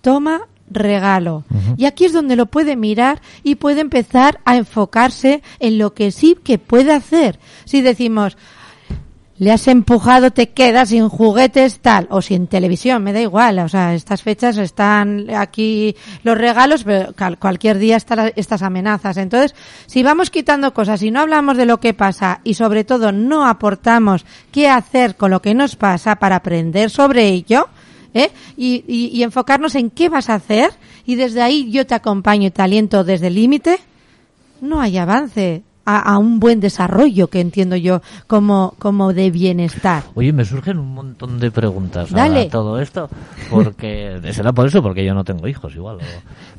[0.01, 1.45] Toma regalo.
[1.77, 6.13] Y aquí es donde lo puede mirar y puede empezar a enfocarse en lo que
[6.13, 7.39] sí que puede hacer.
[7.65, 8.37] Si decimos,
[9.41, 13.71] le has empujado, te quedas sin juguetes, tal, o sin televisión, me da igual, o
[13.71, 19.17] sea, estas fechas están aquí los regalos, pero cualquier día están estas amenazas.
[19.17, 19.55] Entonces,
[19.87, 23.47] si vamos quitando cosas y no hablamos de lo que pasa y sobre todo no
[23.47, 27.67] aportamos qué hacer con lo que nos pasa para aprender sobre ello,
[28.13, 28.31] ¿eh?
[28.59, 30.71] y- y enfocarnos en qué vas a hacer
[31.07, 33.79] y desde ahí yo te acompaño y te aliento desde el límite,
[34.61, 35.63] no hay avance
[35.97, 40.03] a, a un buen desarrollo que entiendo yo como, como de bienestar.
[40.15, 42.43] Oye, me surgen un montón de preguntas Dale.
[42.43, 43.09] a todo esto,
[43.51, 45.97] porque será por eso, porque yo no tengo hijos igual.
[45.97, 46.01] o-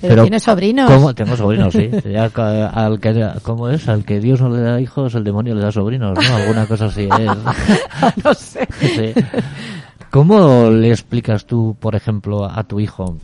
[0.01, 0.91] Pero tienes sobrinos.
[0.91, 1.13] ¿cómo?
[1.13, 1.89] Tengo sobrinos, sí.
[2.11, 3.87] Ya al que, ¿Cómo es?
[3.87, 6.35] Al que Dios no le da hijos, el demonio le da sobrinos, ¿no?
[6.35, 8.19] Alguna cosa así es.
[8.23, 8.67] no sé.
[8.79, 9.13] Sí.
[10.09, 13.17] ¿Cómo le explicas tú, por ejemplo, a tu hijo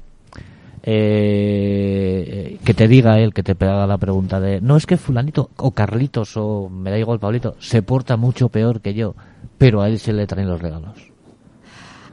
[0.90, 5.50] eh, que te diga él, que te pega la pregunta de, no es que fulanito
[5.58, 9.14] o Carlitos o me da igual Pablito, se porta mucho peor que yo,
[9.58, 11.12] pero a él se le traen los regalos?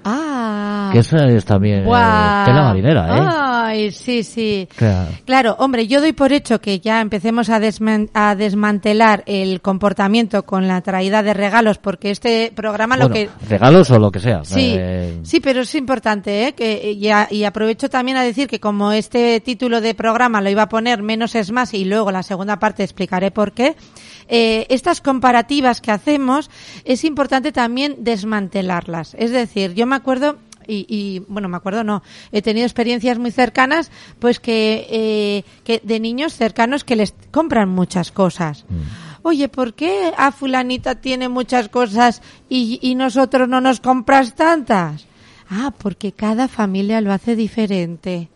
[0.04, 0.90] Ah.
[0.92, 2.44] Que esa es también eh, Guau.
[2.46, 3.20] tela marinera, ¿eh?
[3.66, 4.68] Ay, sí, sí.
[4.76, 5.08] Claro.
[5.24, 10.44] Claro, hombre, yo doy por hecho que ya empecemos a, desman- a desmantelar el comportamiento
[10.44, 14.44] con la traída de regalos, porque este programa lo que regalos o lo que sea.
[14.44, 16.52] Sí, eh, sí, pero es importante, ¿eh?
[16.52, 20.50] Que, y, a- y aprovecho también a decir que como este título de programa lo
[20.50, 23.74] iba a poner menos es más y luego la segunda parte explicaré por qué,
[24.28, 26.50] eh, estas comparativas que hacemos
[26.84, 29.14] es importante también desmantelarlas.
[29.18, 33.30] Es decir, yo me acuerdo y, y, bueno me acuerdo no he tenido experiencias muy
[33.30, 38.64] cercanas pues que eh, que de niños cercanos que les compran muchas cosas.
[39.22, 45.06] Oye ¿por qué a fulanita tiene muchas cosas y, y nosotros no nos compras tantas
[45.50, 48.30] ah porque cada familia lo hace diferente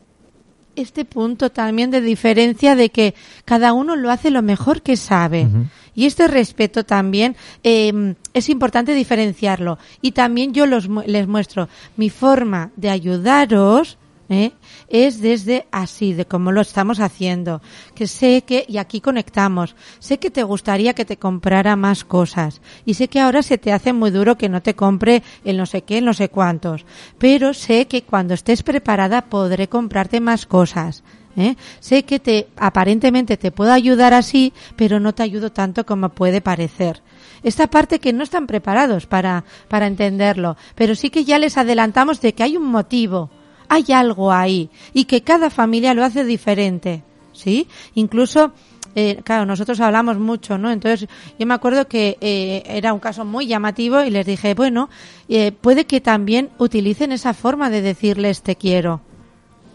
[0.81, 3.15] este punto también de diferencia de que
[3.45, 5.49] cada uno lo hace lo mejor que sabe.
[5.95, 9.79] Y este respeto también eh, es importante diferenciarlo.
[10.01, 13.99] Y también yo los, les muestro mi forma de ayudaros.
[14.29, 14.53] ¿Eh?
[14.89, 17.61] es desde así, de cómo lo estamos haciendo.
[17.95, 22.61] Que sé que, y aquí conectamos, sé que te gustaría que te comprara más cosas.
[22.85, 25.67] Y sé que ahora se te hace muy duro que no te compre el no
[25.67, 26.85] sé qué, el no sé cuántos.
[27.19, 31.03] Pero sé que cuando estés preparada podré comprarte más cosas.
[31.37, 31.57] ¿eh?
[31.81, 36.41] Sé que te, aparentemente te puedo ayudar así, pero no te ayudo tanto como puede
[36.41, 37.03] parecer.
[37.43, 42.21] Esta parte que no están preparados para, para entenderlo, pero sí que ya les adelantamos
[42.21, 43.31] de que hay un motivo,
[43.69, 47.03] hay algo ahí y que cada familia lo hace diferente,
[47.33, 47.69] ¿sí?
[47.95, 48.53] Incluso,
[48.95, 50.71] eh, claro, nosotros hablamos mucho, ¿no?
[50.71, 54.89] Entonces, yo me acuerdo que eh, era un caso muy llamativo y les dije, bueno,
[55.29, 59.03] eh, puede que también utilicen esa forma de decirles te quiero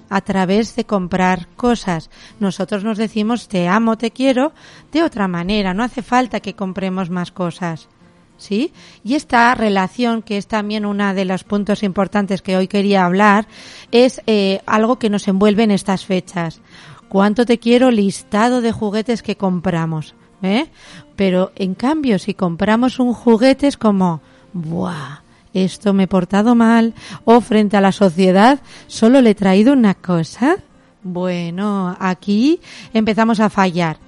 [0.09, 2.09] a través de comprar cosas.
[2.39, 4.53] Nosotros nos decimos te amo, te quiero
[4.91, 7.89] de otra manera, no hace falta que compremos más cosas.
[8.43, 8.73] ¿Sí?
[9.05, 13.47] Y esta relación, que es también uno de los puntos importantes que hoy quería hablar,
[13.93, 16.59] es eh, algo que nos envuelve en estas fechas.
[17.07, 20.13] ¿Cuánto te quiero listado de juguetes que compramos?
[20.41, 20.67] ¿eh?
[21.15, 24.19] Pero en cambio, si compramos un juguete es como,
[24.51, 25.21] ¡buah!
[25.53, 26.93] Esto me he portado mal.
[27.23, 30.57] O frente a la sociedad, solo le he traído una cosa.
[31.01, 32.59] Bueno, aquí
[32.93, 33.99] empezamos a fallar.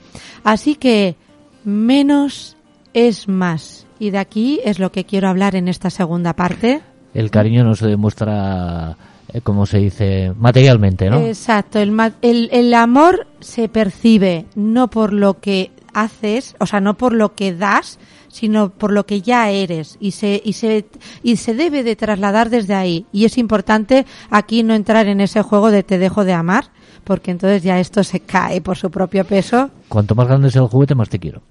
[0.44, 1.16] Así que
[1.64, 2.58] menos
[2.94, 3.85] es más.
[4.00, 6.82] Y de aquí es lo que quiero hablar en esta segunda parte.
[7.14, 8.98] El cariño no se demuestra,
[9.34, 11.20] eh, como se dice, materialmente, ¿no?
[11.20, 16.96] Exacto, el, el, el amor se percibe no por lo que haces, o sea, no
[16.96, 20.86] por lo que das, sino por lo que ya eres y se, y se,
[21.24, 23.06] y se debe de trasladar desde ahí.
[23.14, 26.66] Y es importante aquí no entrar en ese juego de te dejo de amar,
[27.06, 29.70] porque entonces ya esto se cae por su propio peso.
[29.88, 31.44] Cuanto más grande sea el juguete, más te quiero.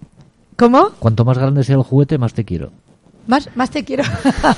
[0.56, 0.90] ¿Cómo?
[0.98, 2.70] Cuanto más grande sea el juguete, más te quiero.
[3.26, 4.04] Más, más te quiero.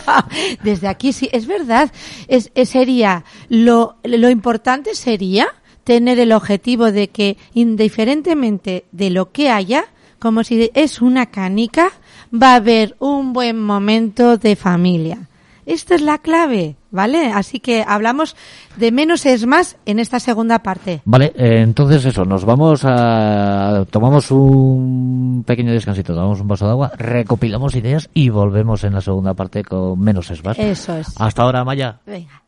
[0.63, 1.91] Desde aquí sí, es verdad.
[2.29, 5.47] Es, es- sería lo, lo importante sería
[5.85, 9.85] tener el objetivo de que indiferentemente de lo que haya,
[10.19, 11.91] como si es una canica,
[12.35, 15.29] va a haber un buen momento de familia.
[15.67, 17.33] Esta es la clave, ¿vale?
[17.33, 18.37] Así que hablamos
[18.77, 21.03] de menos es más en esta segunda parte.
[21.05, 23.85] Vale, eh, entonces eso, nos vamos a...
[23.91, 29.01] Tomamos un pequeño descansito, tomamos un vaso de agua, recopilamos ideas y volvemos en la
[29.01, 30.57] segunda parte con menos es más.
[30.59, 31.09] Eso es.
[31.21, 31.99] Hasta ahora, Maya.
[32.07, 32.43] Venga.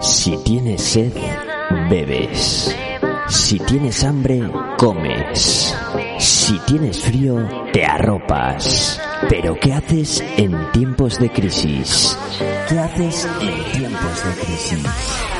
[0.00, 1.12] Si tienes sed,
[1.88, 2.76] bebes.
[3.28, 5.76] Si tienes hambre, comes.
[6.18, 9.00] Si tienes frío, te arropas.
[9.28, 12.16] Pero ¿qué haces en tiempos de crisis?
[12.68, 15.37] ¿Qué haces en tiempos de crisis?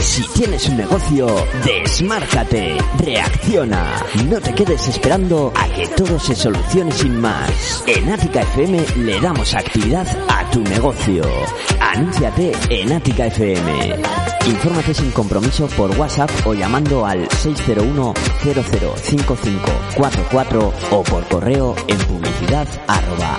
[0.00, 1.26] Si tienes un negocio,
[1.64, 3.96] desmárcate, reacciona.
[4.28, 7.84] No te quedes esperando a que todo se solucione sin más.
[7.86, 11.22] En Ática FM le damos actividad a tu negocio.
[11.80, 13.96] Anúnciate en Ática FM.
[14.46, 22.66] Infórmate sin compromiso por WhatsApp o llamando al 601 005544 o por correo en publicidad
[22.86, 23.38] arroba.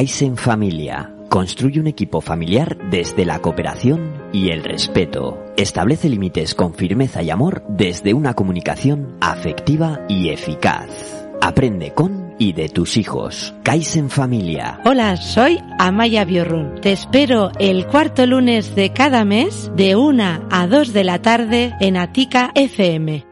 [0.00, 1.14] Kaizen Familia.
[1.28, 5.44] Construye un equipo familiar desde la cooperación y el respeto.
[5.58, 10.88] Establece límites con firmeza y amor desde una comunicación afectiva y eficaz.
[11.42, 13.52] Aprende con y de tus hijos.
[13.62, 14.80] Kaizen Familia.
[14.86, 16.80] Hola, soy Amaya Biorrun.
[16.80, 21.74] Te espero el cuarto lunes de cada mes de 1 a 2 de la tarde
[21.78, 23.29] en Atica FM.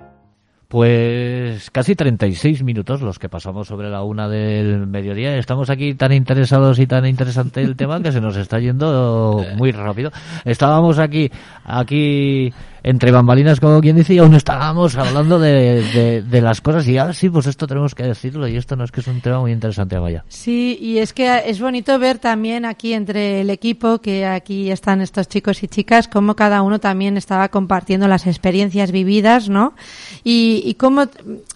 [0.69, 5.39] Pues casi 36 minutos los que pasamos sobre la una del mediodía.
[5.39, 9.73] Estamos aquí tan interesados y tan interesante el tema que se nos está yendo muy
[9.73, 10.11] rápido.
[10.45, 11.31] Estábamos aquí,
[11.65, 12.53] aquí
[12.83, 17.13] entre bambalinas, como quien dice, y aún estábamos hablando de, de, las cosas y ahora
[17.13, 19.53] sí, pues esto tenemos que decirlo y esto no es que es un tema muy
[19.53, 20.25] interesante, Amaya.
[20.29, 25.01] Sí, y es que es bonito ver también aquí entre el equipo, que aquí están
[25.01, 29.75] estos chicos y chicas, cómo cada uno también estaba compartiendo las experiencias vividas, ¿no?
[30.25, 31.07] Y, y cómo,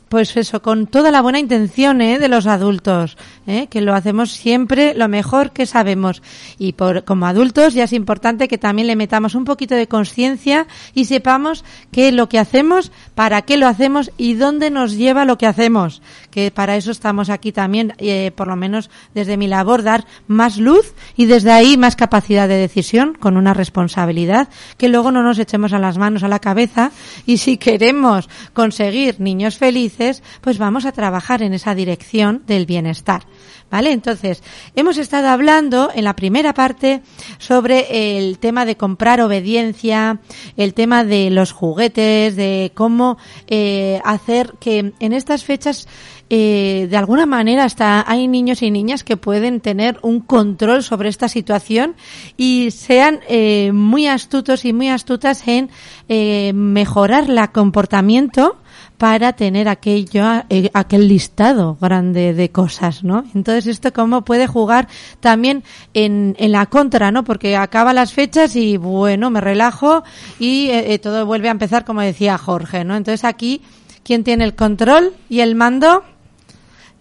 [0.08, 2.18] pues eso, con toda la buena intención ¿eh?
[2.18, 3.66] de los adultos, ¿eh?
[3.68, 6.22] que lo hacemos siempre lo mejor que sabemos.
[6.58, 10.66] Y por, como adultos ya es importante que también le metamos un poquito de conciencia
[10.94, 15.24] y sepamos qué es lo que hacemos, para qué lo hacemos y dónde nos lleva
[15.24, 16.02] lo que hacemos.
[16.30, 20.58] Que para eso estamos aquí también, eh, por lo menos desde mi labor, dar más
[20.58, 25.38] luz y desde ahí más capacidad de decisión con una responsabilidad que luego no nos
[25.38, 26.90] echemos a las manos a la cabeza
[27.26, 33.22] y si queremos conseguir niños felices, pues vamos a trabajar en esa dirección del bienestar.
[33.70, 33.92] ¿Vale?
[33.92, 34.42] Entonces,
[34.76, 37.02] hemos estado hablando en la primera parte
[37.38, 40.20] sobre el tema de comprar obediencia,
[40.56, 43.16] el tema de los juguetes, de cómo
[43.46, 45.86] eh, hacer que en estas fechas
[46.34, 51.10] eh, de alguna manera hasta hay niños y niñas que pueden tener un control sobre
[51.10, 51.94] esta situación
[52.38, 55.68] y sean eh, muy astutos y muy astutas en
[56.08, 58.56] eh, mejorar el comportamiento
[59.02, 63.24] para tener aquello, eh, aquel listado grande de cosas, ¿no?
[63.34, 64.86] Entonces esto cómo puede jugar
[65.18, 67.24] también en, en la contra, ¿no?
[67.24, 70.04] Porque acaba las fechas y bueno, me relajo
[70.38, 72.94] y eh, eh, todo vuelve a empezar como decía Jorge, ¿no?
[72.94, 73.62] Entonces aquí,
[74.04, 76.04] ¿quién tiene el control y el mando?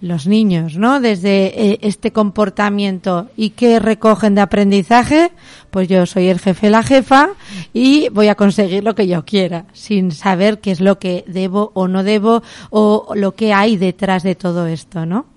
[0.02, 1.00] Los niños, ¿no?
[1.00, 5.32] Desde eh, este comportamiento y qué recogen de aprendizaje,
[5.70, 7.30] pues yo soy el jefe, la jefa
[7.72, 11.72] y voy a conseguir lo que yo quiera, sin saber qué es lo que debo
[11.76, 12.42] o no debo
[12.72, 15.28] o lo que hay detrás de todo esto, ¿no?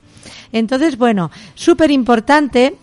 [0.51, 2.77] Entonces, bueno, súper importante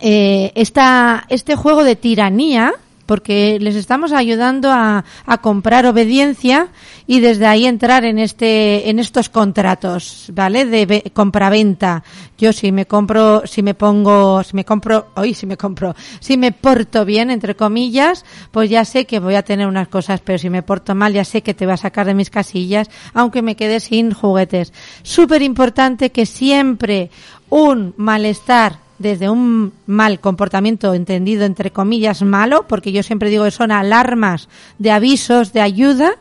[0.00, 2.74] eh, este juego de tiranía,
[3.06, 6.68] porque les estamos ayudando a, a comprar obediencia
[7.06, 12.02] y desde ahí entrar en este en estos contratos vale de ve- compraventa.
[12.38, 16.36] Yo si me compro si me pongo si me compro hoy si me compro si
[16.36, 20.38] me porto bien entre comillas pues ya sé que voy a tener unas cosas pero
[20.38, 23.42] si me porto mal ya sé que te va a sacar de mis casillas aunque
[23.42, 24.72] me quede sin juguetes.
[25.02, 27.10] Súper importante que siempre
[27.50, 33.50] un malestar desde un mal comportamiento entendido entre comillas malo, porque yo siempre digo que
[33.50, 34.48] son alarmas
[34.78, 36.12] de avisos de ayuda,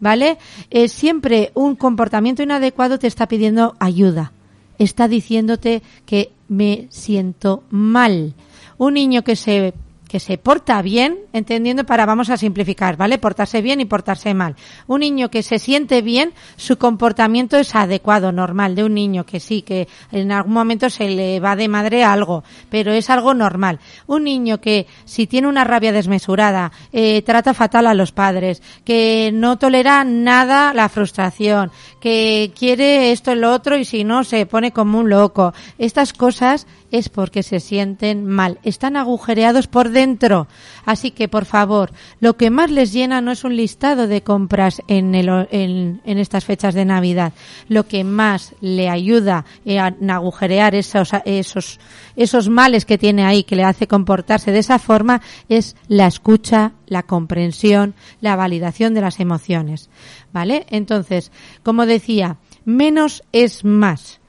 [0.00, 0.38] ¿vale?
[0.70, 4.32] Eh, siempre un comportamiento inadecuado te está pidiendo ayuda.
[4.78, 8.32] Está diciéndote que me siento mal.
[8.78, 9.74] Un niño que se
[10.10, 13.18] que se porta bien, entendiendo para, vamos a simplificar, ¿vale?
[13.18, 14.56] Portarse bien y portarse mal.
[14.88, 19.38] Un niño que se siente bien, su comportamiento es adecuado, normal, de un niño que
[19.38, 23.78] sí, que en algún momento se le va de madre algo, pero es algo normal.
[24.08, 29.30] Un niño que si tiene una rabia desmesurada, eh, trata fatal a los padres, que
[29.32, 34.44] no tolera nada la frustración, que quiere esto y lo otro y si no se
[34.44, 35.54] pone como un loco.
[35.78, 40.48] Estas cosas es porque se sienten mal, están agujereados por dentro.
[40.84, 44.82] Así que, por favor, lo que más les llena no es un listado de compras
[44.88, 47.32] en, el, en, en estas fechas de Navidad.
[47.68, 51.78] Lo que más le ayuda eh, a agujerear esos, esos,
[52.16, 56.72] esos males que tiene ahí, que le hace comportarse de esa forma, es la escucha,
[56.86, 59.90] la comprensión, la validación de las emociones.
[60.32, 60.66] ¿Vale?
[60.70, 61.32] Entonces,
[61.62, 64.20] como decía, menos es más.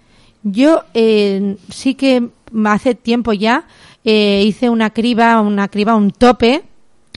[0.44, 2.30] Yo eh, sí que
[2.66, 3.66] hace tiempo ya
[4.04, 6.64] eh, hice una criba, una criba, un tope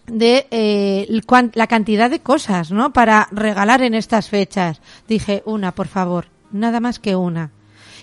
[0.07, 1.21] de eh,
[1.55, 2.93] la cantidad de cosas, ¿no?
[2.93, 4.81] Para regalar en estas fechas.
[5.09, 7.51] Dije una, por favor, nada más que una.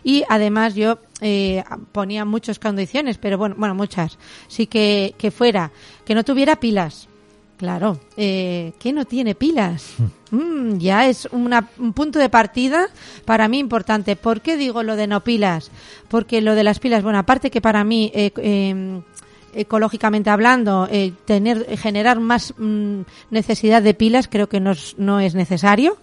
[0.03, 4.17] Y además yo eh, ponía muchas condiciones, pero bueno, bueno, muchas.
[4.47, 5.71] Sí que, que fuera,
[6.05, 7.07] que no tuviera pilas.
[7.61, 9.93] Claro, eh, ¿qué no tiene pilas?
[10.31, 12.87] Mm, ya es una- un punto de partida
[13.23, 14.15] para mí importante.
[14.15, 15.69] ¿Por qué digo lo de no pilas?
[16.07, 18.99] Porque lo de las pilas, bueno, aparte que para mí eh, eh,
[19.53, 25.19] ecológicamente hablando, eh, tener generar más mm, necesidad de pilas creo que no es, no
[25.19, 25.97] es necesario.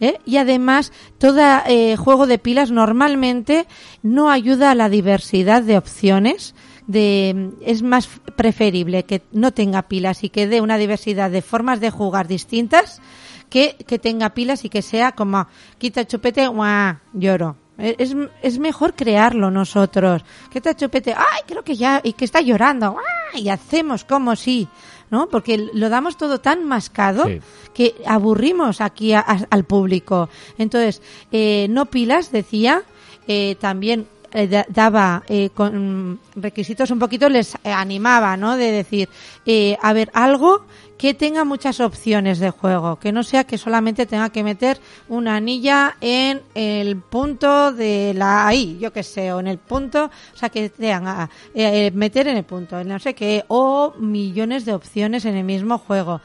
[0.00, 0.18] ¿Eh?
[0.24, 3.66] Y además, todo eh, juego de pilas normalmente
[4.02, 6.54] no ayuda a la diversidad de opciones.
[6.86, 11.80] De, es más preferible que no tenga pilas y que dé una diversidad de formas
[11.80, 13.02] de jugar distintas
[13.50, 16.96] que, que tenga pilas y que sea como quita el chupete, ¡guau!
[17.12, 17.56] lloro.
[17.78, 20.24] Es, es mejor crearlo nosotros.
[20.50, 21.42] Quita el chupete, ¡ay!
[21.46, 23.04] Creo que ya, y que está llorando, ¡guau!
[23.34, 24.68] Y hacemos como si,
[25.10, 25.28] ¿no?
[25.28, 27.40] Porque lo damos todo tan mascado Sí.
[27.74, 30.28] que aburrimos aquí a- a- al público.
[30.58, 31.02] Entonces,
[31.32, 32.82] eh, no pilas, decía,
[33.28, 38.56] eh, también eh, da- daba eh, con requisitos un poquito, les eh, animaba, ¿no?
[38.56, 39.08] De decir,
[39.46, 40.64] eh, a ver, algo
[40.98, 45.36] que tenga muchas opciones de juego, que no sea que solamente tenga que meter una
[45.36, 50.36] anilla en el punto de la ahí, yo qué sé, o en el punto, o
[50.36, 54.74] sea, que tengan ah, eh, meter en el punto, no sé qué, o millones de
[54.74, 56.20] opciones en el mismo juego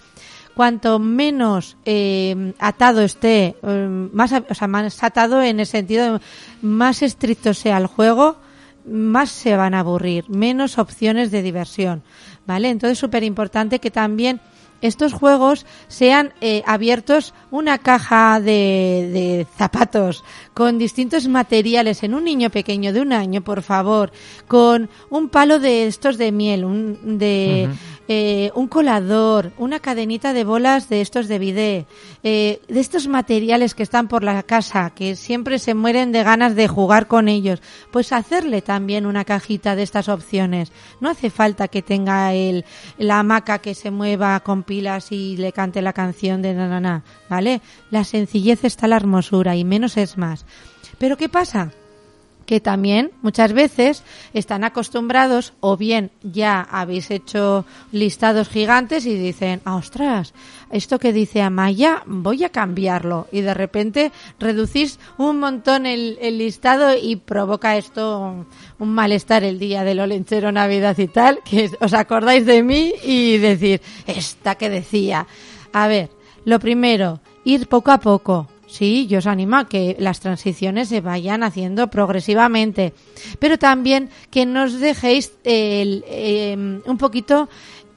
[0.54, 6.20] cuanto menos eh, atado esté, eh, más, o sea, más atado en el sentido
[6.62, 8.38] más estricto sea el juego,
[8.86, 12.04] más se van a aburrir, menos opciones de diversión,
[12.46, 12.70] ¿vale?
[12.70, 14.42] Entonces súper importante que también
[14.82, 20.24] estos juegos sean eh, abiertos una caja de, de zapatos
[20.54, 24.12] con distintos materiales en un niño pequeño de un año, por favor,
[24.48, 27.70] con un palo de estos de miel, un, de
[28.14, 31.86] eh, un colador, una cadenita de bolas de estos de bidé,
[32.24, 36.54] eh, de estos materiales que están por la casa, que siempre se mueren de ganas
[36.54, 40.74] de jugar con ellos, pues hacerle también una cajita de estas opciones.
[41.00, 42.66] No hace falta que tenga el,
[42.98, 46.82] la hamaca que se mueva con pilas y le cante la canción de na, na,
[46.82, 47.62] na, ¿vale?
[47.92, 50.46] La sencillez está la hermosura y menos es más.
[50.98, 51.72] Pero ¿qué pasa?
[52.52, 59.62] Que también muchas veces están acostumbrados o bien ya habéis hecho listados gigantes y dicen,
[59.64, 60.34] ah, ostras,
[60.70, 63.30] esto que dice Amaya, voy a cambiarlo.
[63.32, 68.20] Y de repente reducís un montón el, el listado y provoca esto
[68.80, 73.38] un, malestar el día del olenchero Navidad y tal, que os acordáis de mí y
[73.38, 75.26] decir, esta que decía.
[75.72, 76.10] A ver,
[76.44, 78.50] lo primero, ir poco a poco.
[78.72, 82.94] Sí, yo os animo a que las transiciones se vayan haciendo progresivamente,
[83.38, 86.56] pero también que no os dejéis el, eh,
[86.86, 87.50] un poquito,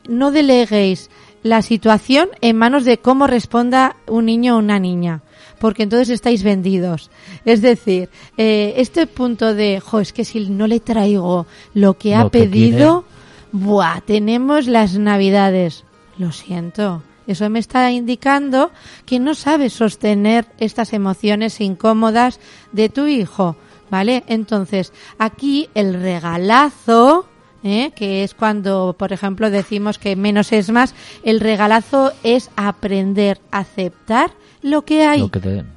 [0.09, 1.11] no deleguéis
[1.45, 5.23] la situación en manos de cómo responda un niño o una niña,
[5.61, 7.09] porque entonces estáis vendidos.
[7.45, 12.17] Es decir, eh, este punto de, jo, es que si no le traigo lo que
[12.17, 13.05] ha Lo que pedido,
[13.53, 15.85] buah, tenemos las navidades.
[16.19, 17.05] Lo siento.
[17.27, 18.71] Eso me está indicando
[19.07, 22.41] que no sabes sostener estas emociones incómodas
[22.73, 23.57] de tu hijo,
[23.91, 24.25] ¿vale?
[24.27, 27.27] Entonces, aquí el regalazo,
[27.63, 27.93] ¿eh?
[27.97, 30.95] que es cuando, por ejemplo, decimos que menos es más,
[31.25, 35.21] el regalazo es aprender a aceptar lo que hay.
[35.21, 35.75] Lo que te den.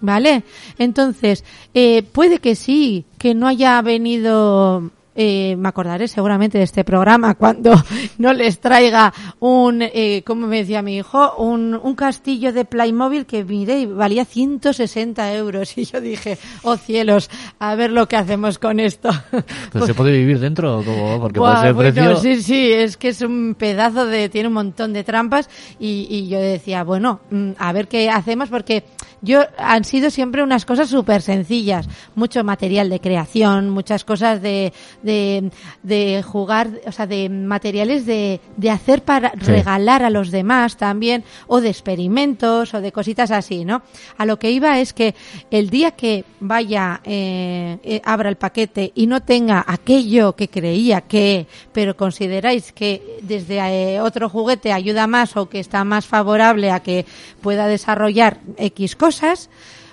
[0.00, 0.42] ¿Vale?
[0.78, 6.84] Entonces, eh, puede que sí, que no haya venido, eh, me acordaré seguramente de este
[6.84, 7.74] programa cuando
[8.18, 13.26] no les traiga un, eh, como me decía mi hijo, un, un castillo de Playmobil
[13.26, 15.72] que miré y valía 160 euros.
[15.82, 19.10] Y yo dije, oh cielos, a ver lo que hacemos con esto.
[19.72, 21.20] Pues se puede vivir dentro, o cómo?
[21.20, 22.16] porque por Buah, ese bueno, precio...
[22.16, 25.48] sí, sí, es que es un pedazo de, tiene un montón de trampas
[25.78, 28.84] y, y yo decía, bueno, mm, a ver qué hacemos porque
[29.22, 34.72] yo han sido siempre unas cosas súper sencillas, mucho material de creación, muchas cosas de,
[35.02, 35.50] de,
[35.82, 39.46] de jugar, o sea, de materiales de, de hacer para Sí.
[39.52, 43.82] regalar a los demás también, o de experimentos, o de cositas así, ¿no?
[44.18, 45.14] A lo que iba es que
[45.50, 51.02] el día que vaya, eh, eh, abra el paquete y no tenga aquello que creía
[51.02, 53.58] que, pero consideráis que desde
[53.94, 57.06] eh, otro juguete ayuda más o que está más favorable a que
[57.40, 59.11] pueda desarrollar X cosas,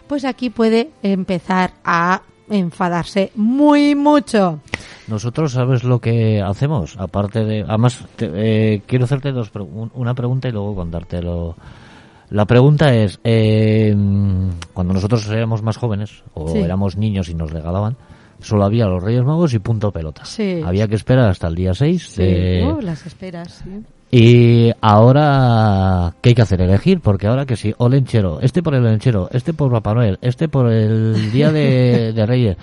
[0.07, 4.59] pues aquí puede empezar a enfadarse muy mucho.
[5.07, 6.95] Nosotros, ¿sabes lo que hacemos?
[6.97, 7.61] Aparte de...
[7.67, 8.29] Además, te-
[8.75, 9.51] eh, quiero hacerte dos
[9.93, 11.55] una pregunta y luego contártelo.
[12.31, 13.95] La pregunta es, eh,
[14.73, 16.59] cuando nosotros éramos más jóvenes, o Sí.
[16.59, 17.97] éramos niños y nos regalaban,
[18.39, 20.25] solo había los Reyes Magos y punto pelota.
[20.25, 20.61] Sí.
[20.63, 23.81] Había que esperar hasta el día 6 de- Oh, las esperas, sí.
[24.11, 26.61] Y ahora, ¿qué hay que hacer?
[26.61, 30.17] Elegir, porque ahora que sí, o lenchero, este por el lenchero, este por Papá Noel,
[30.21, 32.57] este por el Día de, de Reyes.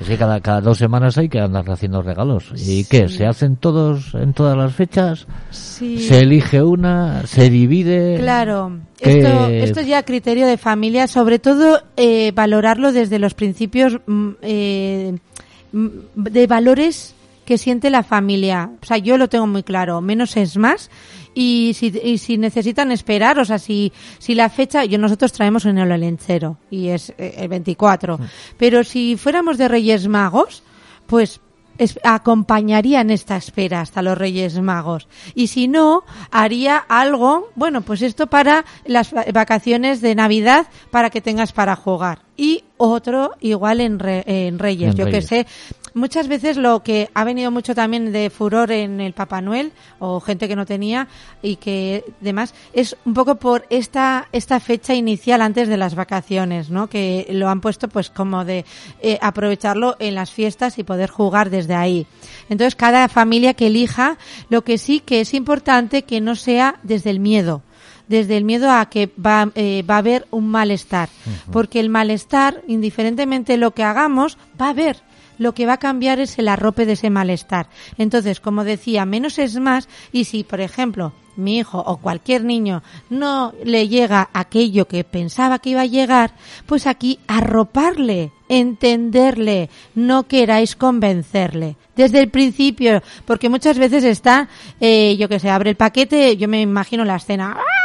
[0.00, 2.50] Es que cada, cada dos semanas hay que andar haciendo regalos.
[2.56, 3.08] ¿Y qué?
[3.08, 5.26] ¿Se hacen todos en todas las fechas?
[5.50, 5.98] Sí.
[5.98, 7.24] ¿Se elige una?
[7.26, 8.16] ¿Se divide?
[8.18, 13.34] Claro, ¿Qué- esto, esto es ya criterio de familia, sobre todo eh, valorarlo desde los
[13.34, 15.14] principios mm, eh,
[15.72, 17.14] mm, de valores
[17.44, 18.70] que siente la familia.
[18.82, 20.90] O sea, yo lo tengo muy claro, menos es más.
[21.34, 25.64] Y si, y si necesitan esperar, o sea, si, si la fecha, yo nosotros traemos
[25.66, 28.18] en el olenchero y es eh, el 24.
[28.56, 30.62] Pero si fuéramos de Reyes Magos,
[31.06, 31.40] pues
[31.76, 35.08] es- acompañarían esta espera hasta los Reyes Magos.
[35.34, 41.10] Y si no, haría algo, bueno, pues esto para las va- vacaciones de Navidad para
[41.10, 42.20] que tengas para jugar.
[42.36, 44.92] Y otro igual en, re- en Reyes.
[44.92, 45.46] En Yo que sé,
[45.94, 50.20] muchas veces lo que ha venido mucho también de furor en el Papá Noel o
[50.20, 51.08] gente que no tenía
[51.42, 56.70] y que demás es un poco por esta esta fecha inicial antes de las vacaciones,
[56.70, 56.88] ¿no?
[56.88, 58.64] Que lo han puesto pues como de
[59.00, 62.06] eh, aprovecharlo en las fiestas y poder jugar desde ahí.
[62.48, 64.18] Entonces cada familia que elija,
[64.50, 67.62] lo que sí que es importante que no sea desde el miedo
[68.08, 71.08] desde el miedo a que va, eh, va a haber un malestar.
[71.50, 75.02] Porque el malestar, indiferentemente lo que hagamos, va a haber.
[75.38, 77.68] Lo que va a cambiar es el arrope de ese malestar.
[77.98, 79.88] Entonces, como decía, menos es más.
[80.12, 85.58] Y si, por ejemplo, mi hijo o cualquier niño no le llega aquello que pensaba
[85.58, 86.32] que iba a llegar,
[86.66, 91.76] pues aquí arroparle, entenderle, no queráis convencerle.
[91.96, 94.48] Desde el principio, porque muchas veces está,
[94.80, 97.83] eh, yo que sé, abre el paquete, yo me imagino la escena, ¡ah!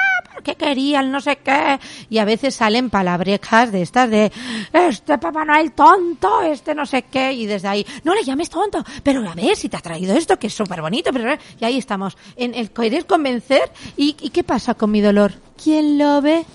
[0.50, 1.80] ¿Por que quería el no sé qué.
[2.10, 4.32] Y a veces salen palabrejas de estas de,
[4.74, 7.34] este Papá Noel tonto, este no sé qué.
[7.34, 10.38] Y desde ahí, no le llames tonto, pero a ver si te ha traído esto,
[10.40, 11.12] que es súper bonito.
[11.14, 11.38] Pero...
[11.60, 13.72] Y ahí estamos, en el querer convencer.
[13.98, 15.34] ¿Y, ¿Y qué pasa con mi dolor?
[15.62, 16.46] ¿Quién lo ve?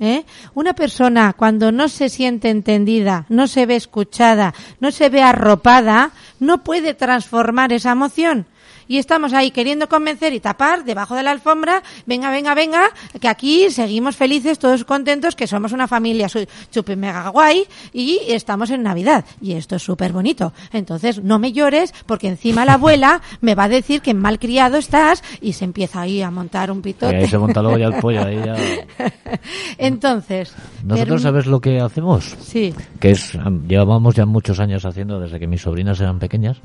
[0.00, 0.24] ¿Eh?
[0.54, 6.10] Una persona cuando no se siente entendida, no se ve escuchada, no se ve arropada,
[6.40, 8.46] no puede transformar esa emoción.
[8.88, 12.88] Y estamos ahí queriendo convencer y tapar debajo de la alfombra, venga, venga, venga,
[13.20, 18.70] que aquí seguimos felices, todos contentos, que somos una familia super mega guay y estamos
[18.70, 19.24] en Navidad.
[19.40, 20.52] Y esto es súper bonito.
[20.72, 24.78] Entonces, no me llores porque encima la abuela me va a decir que mal criado
[24.78, 27.16] estás y se empieza ahí a montar un Y pitote.
[27.16, 28.24] ahí se monta luego ya el pollo.
[28.24, 28.56] Ahí ya...
[29.78, 32.36] Entonces, Nosotros, ¿sabes lo que hacemos?
[32.40, 32.74] Sí.
[33.00, 36.58] que es am, llevábamos ya muchos años haciendo desde que mis sobrinas eran pequeñas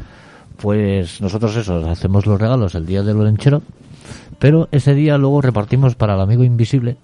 [0.57, 3.61] pues nosotros eso hacemos los regalos el día del lonchero
[4.39, 6.97] pero ese día luego repartimos para el amigo invisible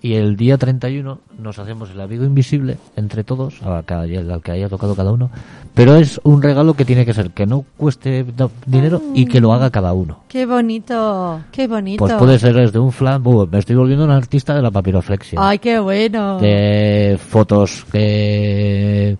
[0.00, 4.52] y el día 31 nos hacemos el amigo invisible entre todos a cada- al que
[4.52, 5.28] haya tocado cada uno
[5.74, 8.24] pero es un regalo que tiene que ser que no cueste
[8.66, 11.98] dinero y que lo haga cada uno Qué bonito, qué bonito.
[11.98, 15.38] pues puede ser desde un flan buh, me estoy volviendo un artista de la papiroflexia
[15.42, 16.38] Ay, qué bueno.
[16.38, 19.16] de fotos que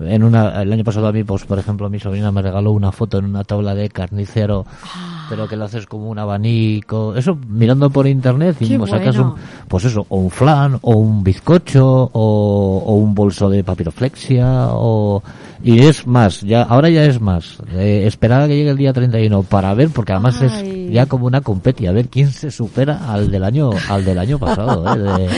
[0.00, 2.92] en una el año pasado a mí pues por ejemplo mi sobrina me regaló una
[2.92, 5.26] foto en una tabla de carnicero Ah.
[5.28, 9.34] pero que lo haces como un abanico eso mirando por internet y sacas un
[9.68, 15.22] pues eso o un flan o un bizcocho o, o un bolso de papiroflexia o
[15.62, 18.92] y es más ya ahora ya es más eh, esperar a que llegue el día
[18.92, 20.86] 31 para ver porque además Ay.
[20.88, 24.18] es ya como una competi a ver quién se supera al del año al del
[24.18, 24.98] año pasado ¿eh?
[24.98, 25.28] De-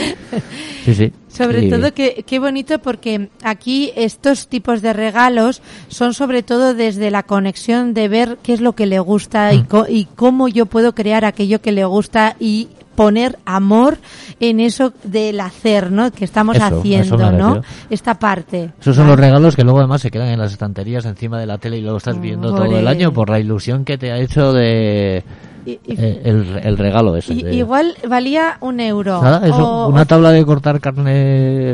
[0.85, 1.69] sí sí Sobre Sí.
[1.69, 7.23] todo que qué bonito porque aquí estos tipos de regalos son sobre todo desde la
[7.23, 9.55] conexión de ver qué es lo que le gusta Mm.
[9.55, 13.97] y, co- y cómo yo puedo crear aquello que le gusta y poner amor
[14.39, 16.11] en eso del hacer, ¿no?
[16.11, 17.61] Que estamos Eso, a eso haciendo, ¿no?
[17.89, 18.69] Esta parte.
[18.79, 21.57] Esos son los regalos que luego además se quedan en las estanterías encima de la
[21.57, 24.53] tele y luego estás viendo todo el año por la ilusión que te ha hecho
[24.53, 25.23] de
[25.65, 27.33] Y- y- eh, el, el regalo ese.
[27.33, 29.21] y- de- igual valía un euro.
[29.21, 31.13] Nada, eso, O- una tabla de cortar carne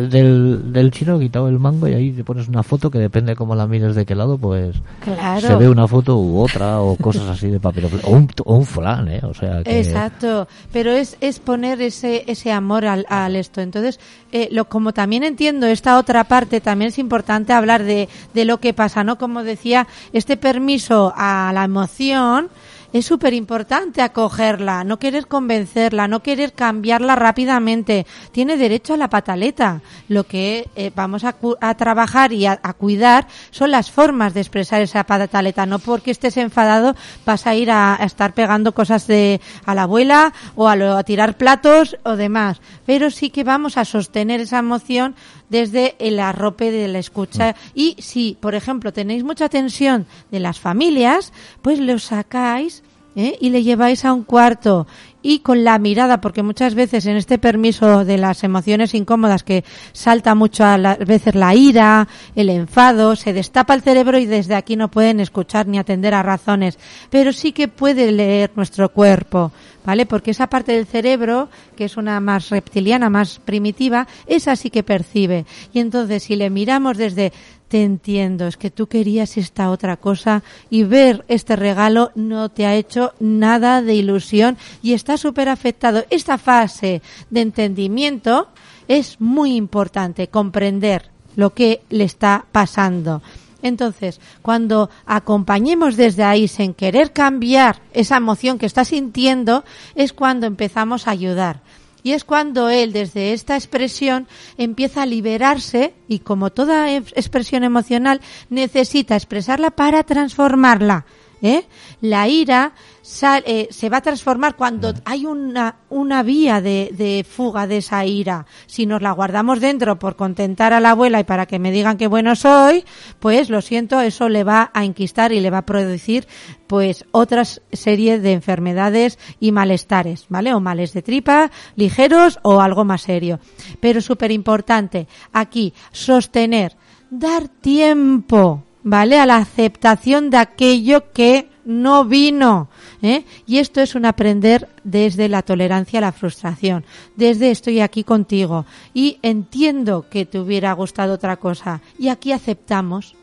[0.10, 3.56] del, del chino, quitado el mango y ahí te pones una foto que depende cómo
[3.56, 5.48] la mires de qué lado, pues Claro.
[5.48, 7.88] se ve una foto u otra o cosas así de papel.
[8.04, 9.22] O un, o un flan, ¿eh?
[9.24, 9.80] O sea que...
[9.80, 13.62] Exacto, pero es, es poner ese, ese amor al, al esto.
[13.62, 14.00] Entonces,
[14.32, 18.60] eh, lo, como también entiendo esta otra parte, también es importante hablar de, de lo
[18.60, 19.18] que pasa, ¿no?
[19.18, 22.50] Como decía, este permiso a la emoción
[22.92, 28.06] es súper importante acogerla, no querer convencerla, no querer cambiarla rápidamente.
[28.32, 29.82] Tiene derecho a la pataleta.
[30.08, 34.42] Lo que eh, vamos a, a trabajar y a, a cuidar son las formas de
[34.42, 35.66] expresar esa pataleta.
[35.66, 39.84] No porque estés enfadado vas a ir a, a estar pegando cosas de, a la
[39.84, 42.60] abuela o a, lo- a tirar platos o demás.
[42.86, 45.16] Pero sí que vamos a sostener esa emoción
[45.50, 47.56] desde el arrope de la escucha.
[47.74, 52.84] Y si, por ejemplo, tenéis mucha tensión de las familias, pues lo sacáis
[53.16, 53.38] ¿eh?
[53.40, 54.88] y le lleváis a un cuarto
[55.22, 59.64] y con la mirada, porque muchas veces en este permiso de las emociones incómodas que
[59.92, 64.56] salta mucho a las veces la ira, el enfado, se destapa el cerebro y desde
[64.56, 66.78] aquí no pueden escuchar ni atender a razones,
[67.10, 69.52] pero sí que puede leer nuestro cuerpo,
[69.86, 70.06] ¿vale?
[70.06, 74.84] Porque esa parte del cerebro, que es una más reptiliana, más primitiva, esa sí que
[74.84, 75.46] percibe.
[75.74, 77.34] Y entonces si le miramos desde
[77.70, 82.66] te entiendo, es que tú querías esta otra cosa y ver este regalo no te
[82.66, 86.04] ha hecho nada de ilusión y está súper afectado.
[86.10, 88.48] Esta fase de entendimiento
[88.88, 93.22] es muy importante, comprender lo que le está pasando.
[93.62, 99.64] Entonces, cuando acompañemos desde ahí sin querer cambiar esa emoción que está sintiendo,
[99.96, 101.62] es cuando empezamos a ayudar.
[102.10, 107.64] Y es cuando él, desde esta expresión, empieza a liberarse y como toda ex- expresión
[107.64, 111.06] emocional, necesita expresarla para transformarla.
[111.44, 111.66] ¿eh?
[112.02, 112.74] La ira
[113.10, 117.78] sal- eh, se va a transformar cuando hay una, una vía de, de fuga de
[117.78, 118.46] esa ira.
[118.68, 121.98] Si nos la guardamos dentro por contentar a la abuela y para que me digan
[121.98, 122.86] que bueno soy,
[123.20, 126.28] pues lo siento, eso le va a enquistar y le va a producir
[126.68, 130.54] pues otras serie de enfermedades y malestares, ¿vale?
[130.54, 133.40] O males de tripa ligeros o algo más serio.
[133.80, 136.76] Pero súper importante aquí, sostener,
[137.10, 139.20] dar tiempo, ¿vale?
[139.20, 142.68] A la aceptación de aquello que no vino.
[143.04, 143.24] ¿eh?
[143.46, 146.84] Y esto es un aprender desde la tolerancia a la frustración,
[147.16, 153.16] desde estoy aquí contigo y entiendo que te hubiera gustado otra cosa y aquí aceptamos,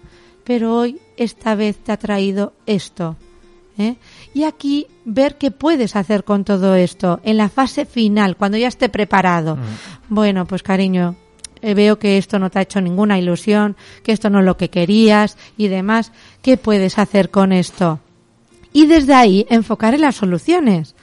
[0.44, 3.16] pero hoy esta vez te ha traído esto.
[3.78, 3.96] ¿eh?
[4.32, 8.68] Y aquí ver qué puedes hacer con todo esto en la fase final, cuando ya
[8.68, 9.58] esté preparado.
[10.08, 11.16] Bueno, pues cariño,
[11.62, 14.56] eh, veo que esto no te ha hecho ninguna ilusión, que esto no es lo
[14.56, 16.12] que querías y demás.
[16.42, 17.98] ¿Qué puedes hacer con esto?
[18.76, 20.94] Y desde ahí enfocar en las soluciones.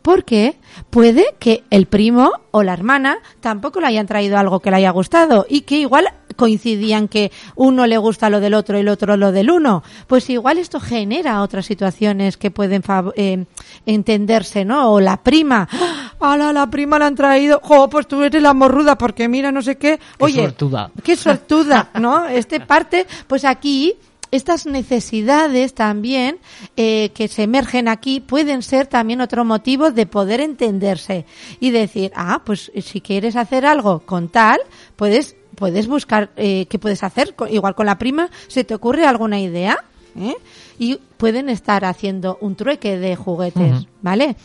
[0.00, 0.56] Porque
[0.88, 4.90] puede que el primo o la hermana tampoco le hayan traído algo que le haya
[4.90, 9.18] gustado y que igual coincidían que uno le gusta lo del otro y el otro
[9.18, 9.82] lo del uno.
[10.06, 12.82] Pues igual esto genera otras situaciones que pueden
[13.16, 13.44] eh,
[13.84, 14.90] entenderse, ¿no?
[14.90, 15.68] O la prima.
[15.70, 17.60] ¡Ah, ¡Hala, la prima la han traído!
[17.62, 20.00] ¡Jo, pues tú eres la morruda porque mira no sé qué!
[20.20, 20.90] Oye, suertuda.
[21.04, 22.26] qué sortuda, ¿no?
[22.28, 23.94] Este parte, pues aquí
[24.30, 26.38] estas necesidades también
[26.76, 31.26] eh, que se emergen aquí pueden ser también otro motivo de poder entenderse
[31.58, 34.58] y decir, ah, pues si quieres hacer algo con tal,
[34.96, 37.34] puedes puedes buscar eh, qué puedes hacer.
[37.50, 39.84] Igual con la prima, ¿se te ocurre alguna idea?
[40.18, 40.34] ¿Eh?
[40.78, 44.36] Y pueden estar haciendo un trueque de juguetes, ¿vale?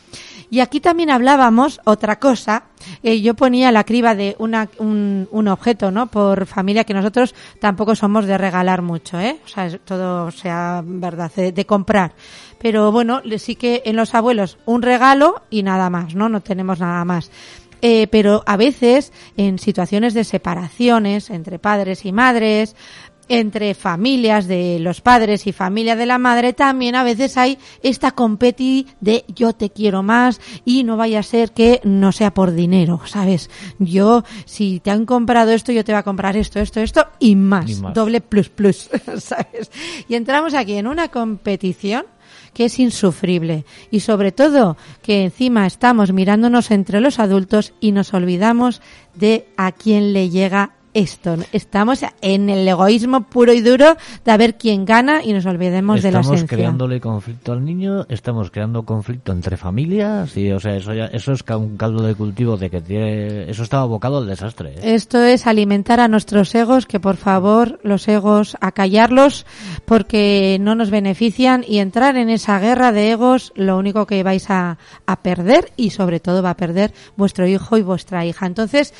[0.49, 2.65] Y aquí también hablábamos otra cosa.
[3.01, 6.07] eh, yo ponía la criba de una, un, un objeto, ¿no?
[6.07, 9.39] Por familia que nosotros tampoco somos de regalar mucho, ¿eh?
[9.43, 12.13] O sea, es- todo sea verdad, de, de comprar.
[12.59, 16.29] Pero bueno, sí que en los abuelos un regalo y nada más, ¿no?
[16.29, 17.31] No tenemos nada más.
[17.81, 22.75] Eh, pero a veces en situaciones de separaciones entre padres y madres,
[23.29, 28.11] entre familias de los padres y familia de la madre, también a veces hay esta
[28.11, 32.53] competi de yo te quiero más y no vaya a ser que no sea por
[32.53, 33.49] dinero, ¿sabes?
[33.79, 37.35] Yo, si te han comprado esto, yo te voy a comprar esto, esto, esto y
[37.35, 37.69] más.
[37.69, 37.93] Y más.
[37.93, 39.71] Doble plus plus, ¿sabes?
[40.07, 42.05] Y entramos aquí en una competición
[42.53, 48.13] que es insufrible y sobre todo que encima estamos mirándonos entre los adultos y nos
[48.13, 48.81] olvidamos
[49.13, 51.35] de a quién le llega esto.
[51.51, 56.01] Estamos en el egoísmo puro y duro de a ver quién gana y nos olvidemos
[56.01, 56.57] de la Estamos esencia.
[56.57, 61.33] creándole conflicto al niño, estamos creando conflicto entre familias y, o sea, eso ya, eso
[61.33, 64.69] es un caldo de cultivo de que tiene, eso está abocado al desastre.
[64.77, 64.95] ¿eh?
[64.95, 69.45] Esto es alimentar a nuestros egos, que por favor los egos a callarlos
[69.83, 74.49] porque no nos benefician y entrar en esa guerra de egos lo único que vais
[74.49, 78.45] a, a perder y sobre todo va a perder vuestro hijo y vuestra hija.
[78.45, 78.93] Entonces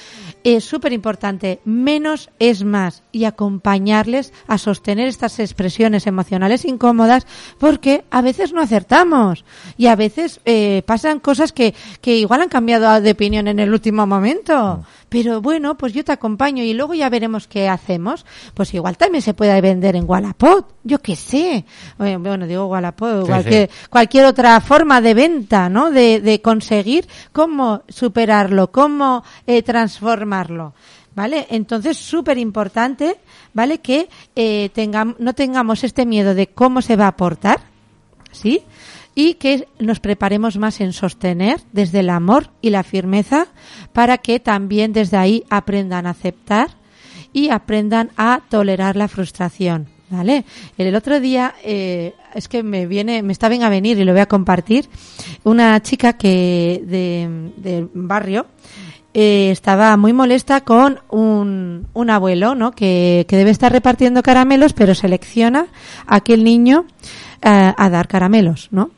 [0.44, 7.26] es súper importante, menos es más y acompañarles a sostener estas expresiones emocionales incómodas
[7.60, 9.46] porque a veces no acertamos
[9.78, 13.72] y a veces eh, pasan cosas que, que igual han cambiado de opinión en el
[13.72, 14.84] último momento.
[15.10, 18.26] Pero bueno, pues yo te acompaño y luego ya veremos qué hacemos.
[18.54, 21.64] Pues igual también se puede vender en Wallapop, yo qué sé.
[22.00, 25.92] Eh, Bueno, digo Wallapop, Sí, cualquier, cualquier otra forma de venta, ¿no?
[25.92, 30.74] De, de conseguir cómo superarlo, cómo eh, transformarlo.
[31.16, 31.48] ¿Vale?
[31.50, 33.16] Entonces, súper importante,
[33.54, 33.80] ¿vale?
[33.80, 37.62] Que eh, tengam- no tengamos este miedo de cómo se va a aportar,
[38.34, 38.62] ¿sí?
[39.16, 43.48] Y que nos preparemos más en sostener desde el amor y la firmeza
[43.94, 46.72] para que también desde ahí aprendan a aceptar
[47.32, 49.88] y aprendan a tolerar la frustración.
[50.08, 50.46] ¿Vale?
[50.78, 54.12] El otro día, eh, es que me viene, me está bien a venir y lo
[54.12, 54.88] voy a compartir,
[55.44, 58.46] una chica que de, del barrio,
[59.18, 62.72] eh, estaba muy molesta con un, un abuelo, ¿no?
[62.74, 65.68] Que, que debe estar repartiendo caramelos, pero selecciona
[66.06, 66.86] a aquel niño
[67.42, 68.92] eh, a dar caramelos, ¿no?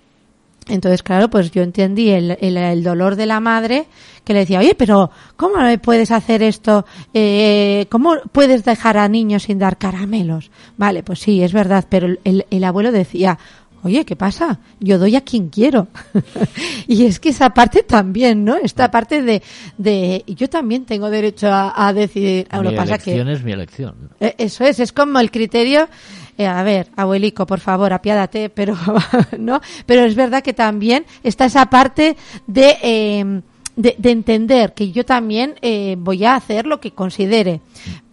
[0.68, 3.86] Entonces, claro, pues yo entendí el, el, dolor de la madre
[4.24, 6.86] que le decía, oye, pero ¿cómo puedes hacer esto?
[7.13, 10.49] Eh, ¿Cómo puedes dejar a niños sin dar caramelos?
[10.78, 13.38] Vale, pues sí, es verdad, pero el, el abuelo decía,
[13.84, 14.59] oye, ¿qué pasa?
[14.80, 15.88] Yo doy a quien quiero.
[16.88, 18.55] y es que esa parte también, ¿no?
[18.55, 19.41] Esta parte de,
[19.78, 22.47] de yo también tengo derecho a, a decidir.
[22.49, 23.95] Ah, mi lo que pasa que elección es mi elección.
[24.19, 25.88] eh, Eso es, es como el criterio.
[26.38, 28.75] eh, a ver, abuelico, por favor, apiádate, pero
[29.39, 29.61] no.
[29.86, 32.15] Pero es verdad que también está esa parte
[32.47, 33.41] de eh,
[33.75, 37.61] de, de entender que yo también eh, voy a hacer lo que considere.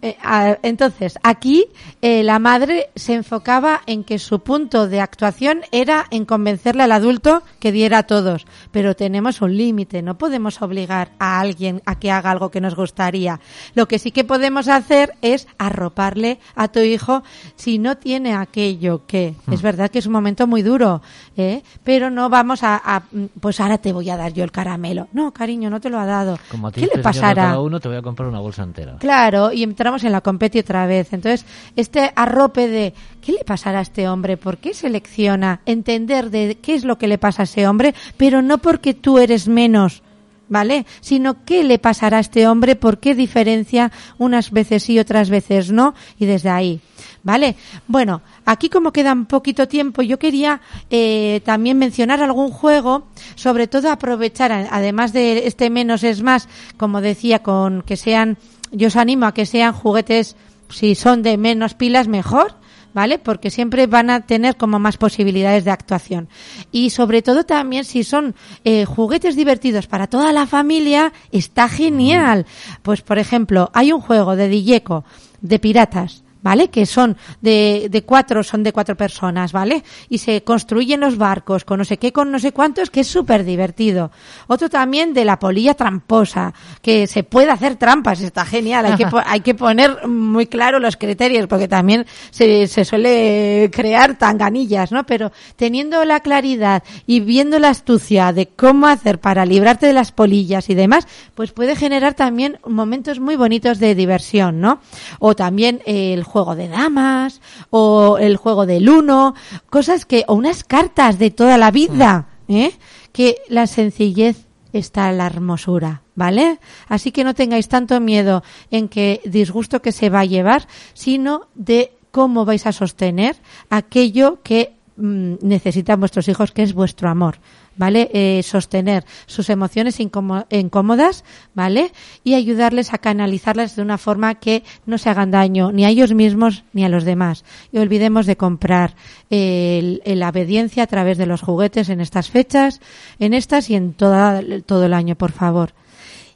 [0.01, 1.65] Eh, a- entonces, aquí
[2.01, 6.91] eh, la madre se enfocaba en que su punto de actuación era en convencerle al
[6.91, 8.45] adulto que diera a todos.
[8.71, 12.75] Pero tenemos un límite, no podemos obligar a alguien a que haga algo que nos
[12.75, 13.39] gustaría.
[13.73, 17.23] Lo que sí que podemos hacer es arroparle a tu hijo
[17.55, 21.01] si no tiene aquello que es verdad que es un momento muy duro,
[21.37, 21.63] ¿eh?
[21.83, 23.03] pero no vamos a, a,
[23.39, 25.07] pues ahora te voy a dar yo el caramelo.
[25.13, 26.37] No, cariño, no te lo ha dado.
[26.49, 27.43] Como a ti ¿Qué te le pasará?
[27.43, 28.97] cada uno te voy a comprar una bolsa entera.
[28.99, 31.13] Claro, y entramos en la competi otra vez.
[31.13, 31.45] Entonces,
[31.75, 34.37] este arrope de ¿qué le pasará a este hombre?
[34.37, 35.61] ¿Por qué selecciona?
[35.65, 39.17] Entender de qué es lo que le pasa a ese hombre, pero no porque tú
[39.17, 40.03] eres menos
[40.49, 40.85] ¿vale?
[41.01, 45.71] Sino qué le pasará a este hombre, por qué diferencia unas veces sí, otras veces
[45.71, 46.81] no, y desde ahí.
[47.23, 47.55] ¿Vale?
[47.87, 53.67] Bueno, aquí como queda un poquito tiempo, yo quería eh, también mencionar algún juego, sobre
[53.67, 56.47] todo aprovechar, además de este menos es más,
[56.77, 58.37] como decía, con que sean,
[58.71, 60.35] yo os animo a que sean juguetes,
[60.69, 62.55] si son de menos pilas, mejor,
[62.93, 63.19] ¿vale?
[63.19, 66.29] Porque siempre van a tener como más posibilidades de actuación.
[66.71, 72.45] Y sobre todo también si son eh, juguetes divertidos para toda la familia, está genial.
[72.81, 75.03] Pues por ejemplo, hay un juego de Dilleco
[75.41, 76.24] de piratas.
[76.45, 76.69] ¿Vale?
[76.69, 79.83] Que son de, de cuatro, son de cuatro personas, ¿vale?
[80.09, 83.07] Y se construyen los barcos con no sé qué, con no sé cuántos, que es
[83.07, 84.11] súper divertido.
[84.45, 88.85] Otro también de la polilla tramposa, que se puede hacer trampas, está genial.
[88.85, 94.15] Hay que, hay que poner muy claro los criterios, porque también se, se suele crear
[94.15, 95.03] tanganillas, ¿no?
[95.07, 100.11] Pero teniendo la claridad y viendo la astucia de cómo hacer para librarte de las
[100.11, 104.79] polillas y demás, pues puede generar también momentos muy bonitos de diversión, ¿no?
[105.17, 109.35] O también eh, el juego de damas, o el juego del uno,
[109.69, 112.73] cosas que, o unas cartas de toda la vida, ¿eh?
[113.13, 116.59] Que la sencillez está la hermosura, ¿vale?
[116.89, 121.47] Así que no tengáis tanto miedo en que disgusto que se va a llevar, sino
[121.55, 123.37] de cómo vais a sostener
[123.69, 127.39] aquello que mm, necesitan vuestros hijos, que es vuestro amor,
[127.77, 128.09] ¿vale?
[128.13, 131.23] Eh, sostener sus emociones incómo- incómodas,
[131.53, 131.91] ¿vale?
[132.23, 136.13] Y ayudarles a canalizarlas de una forma que no se hagan daño ni a ellos
[136.13, 137.43] mismos ni a los demás.
[137.71, 138.95] Y olvidemos de comprar
[139.29, 142.79] el- la obediencia a través de los juguetes en estas fechas,
[143.19, 145.73] en estas y en toda, todo el año, por favor.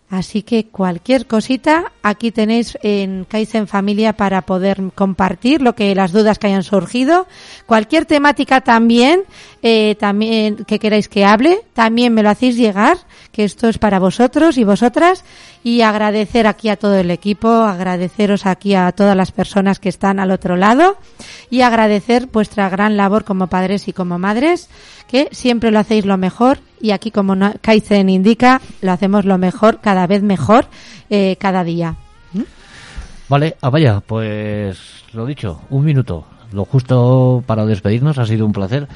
[0.10, 6.12] Así que cualquier cosita, aquí tenéis en Kaizen Familia para poder compartir lo que las
[6.12, 7.28] dudas que hayan surgido.
[7.68, 9.22] Cualquier temática también,
[9.62, 12.98] eh, también que queráis que hable, también me lo hacéis llegar,
[13.32, 15.24] que esto es para vosotros y vosotras.
[15.64, 20.20] Y agradecer aquí a todo el equipo, agradeceros aquí a todas las personas que están
[20.20, 20.98] al otro lado
[21.50, 24.70] y agradecer vuestra gran labor como padres y como madres,
[25.10, 29.80] que siempre lo hacéis lo mejor y aquí como Kaizen indica, lo hacemos lo mejor,
[29.82, 30.68] cada vez mejor,
[31.10, 31.98] eh, cada día.
[33.30, 36.26] Vale, ah, vaya, pues lo dicho, un minuto.
[36.52, 38.88] Lo justo para despedirnos, ha sido un placer.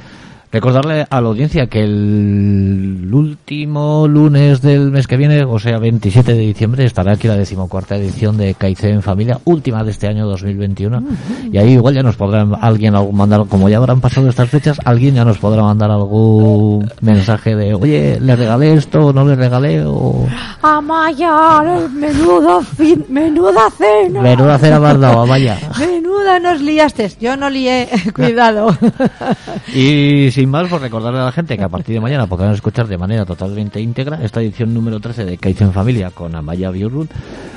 [0.54, 6.32] Recordarle a la audiencia que el último lunes del mes que viene, o sea, 27
[6.32, 11.04] de diciembre, estará aquí la decimocuarta edición de Kaizen Familia, última de este año 2021.
[11.52, 15.16] Y ahí igual ya nos podrá alguien mandar, como ya habrán pasado estas fechas, alguien
[15.16, 20.28] ya nos podrá mandar algún mensaje de, oye, le regalé esto, no le regalé, o
[20.62, 24.22] Amaya, menudo fin, menuda cena.
[24.22, 24.94] menuda cena me
[25.28, 25.58] vaya.
[25.80, 27.12] Menuda nos liaste.
[27.20, 28.78] Yo no lié, cuidado.
[29.74, 32.88] Y sin más, pues recordarle a la gente que a partir de mañana podrán escuchar
[32.88, 37.08] de manera totalmente íntegra esta edición número 13 de Kaizen Familia con Amaya Biurrun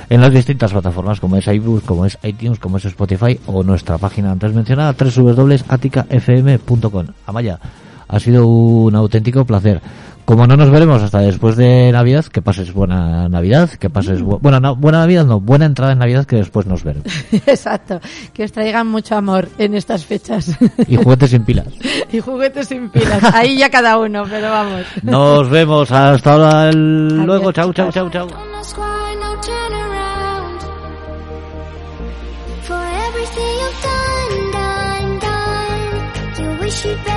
[0.09, 3.97] en las distintas plataformas como es iBooks, como es iTunes, como es Spotify o nuestra
[3.97, 7.07] página antes mencionada www.aticafm.com.
[7.25, 7.59] Amaya,
[8.07, 9.81] ha sido un auténtico placer.
[10.27, 14.41] Como no nos veremos hasta después de Navidad, que pases buena Navidad, que pases bu-
[14.41, 17.07] buena, no, buena Navidad, no, buena entrada en Navidad que después nos veremos.
[17.31, 18.01] Exacto.
[18.33, 20.51] Que os traigan mucho amor en estas fechas.
[20.85, 21.67] Y juguetes sin pilas.
[22.11, 23.23] y juguetes sin pilas.
[23.33, 24.81] Ahí ya cada uno, pero vamos.
[25.01, 26.69] Nos vemos hasta ahora.
[26.71, 28.27] el- Luego, Adiós, chau, chau, chau.
[28.27, 28.55] Don't
[36.67, 37.16] ask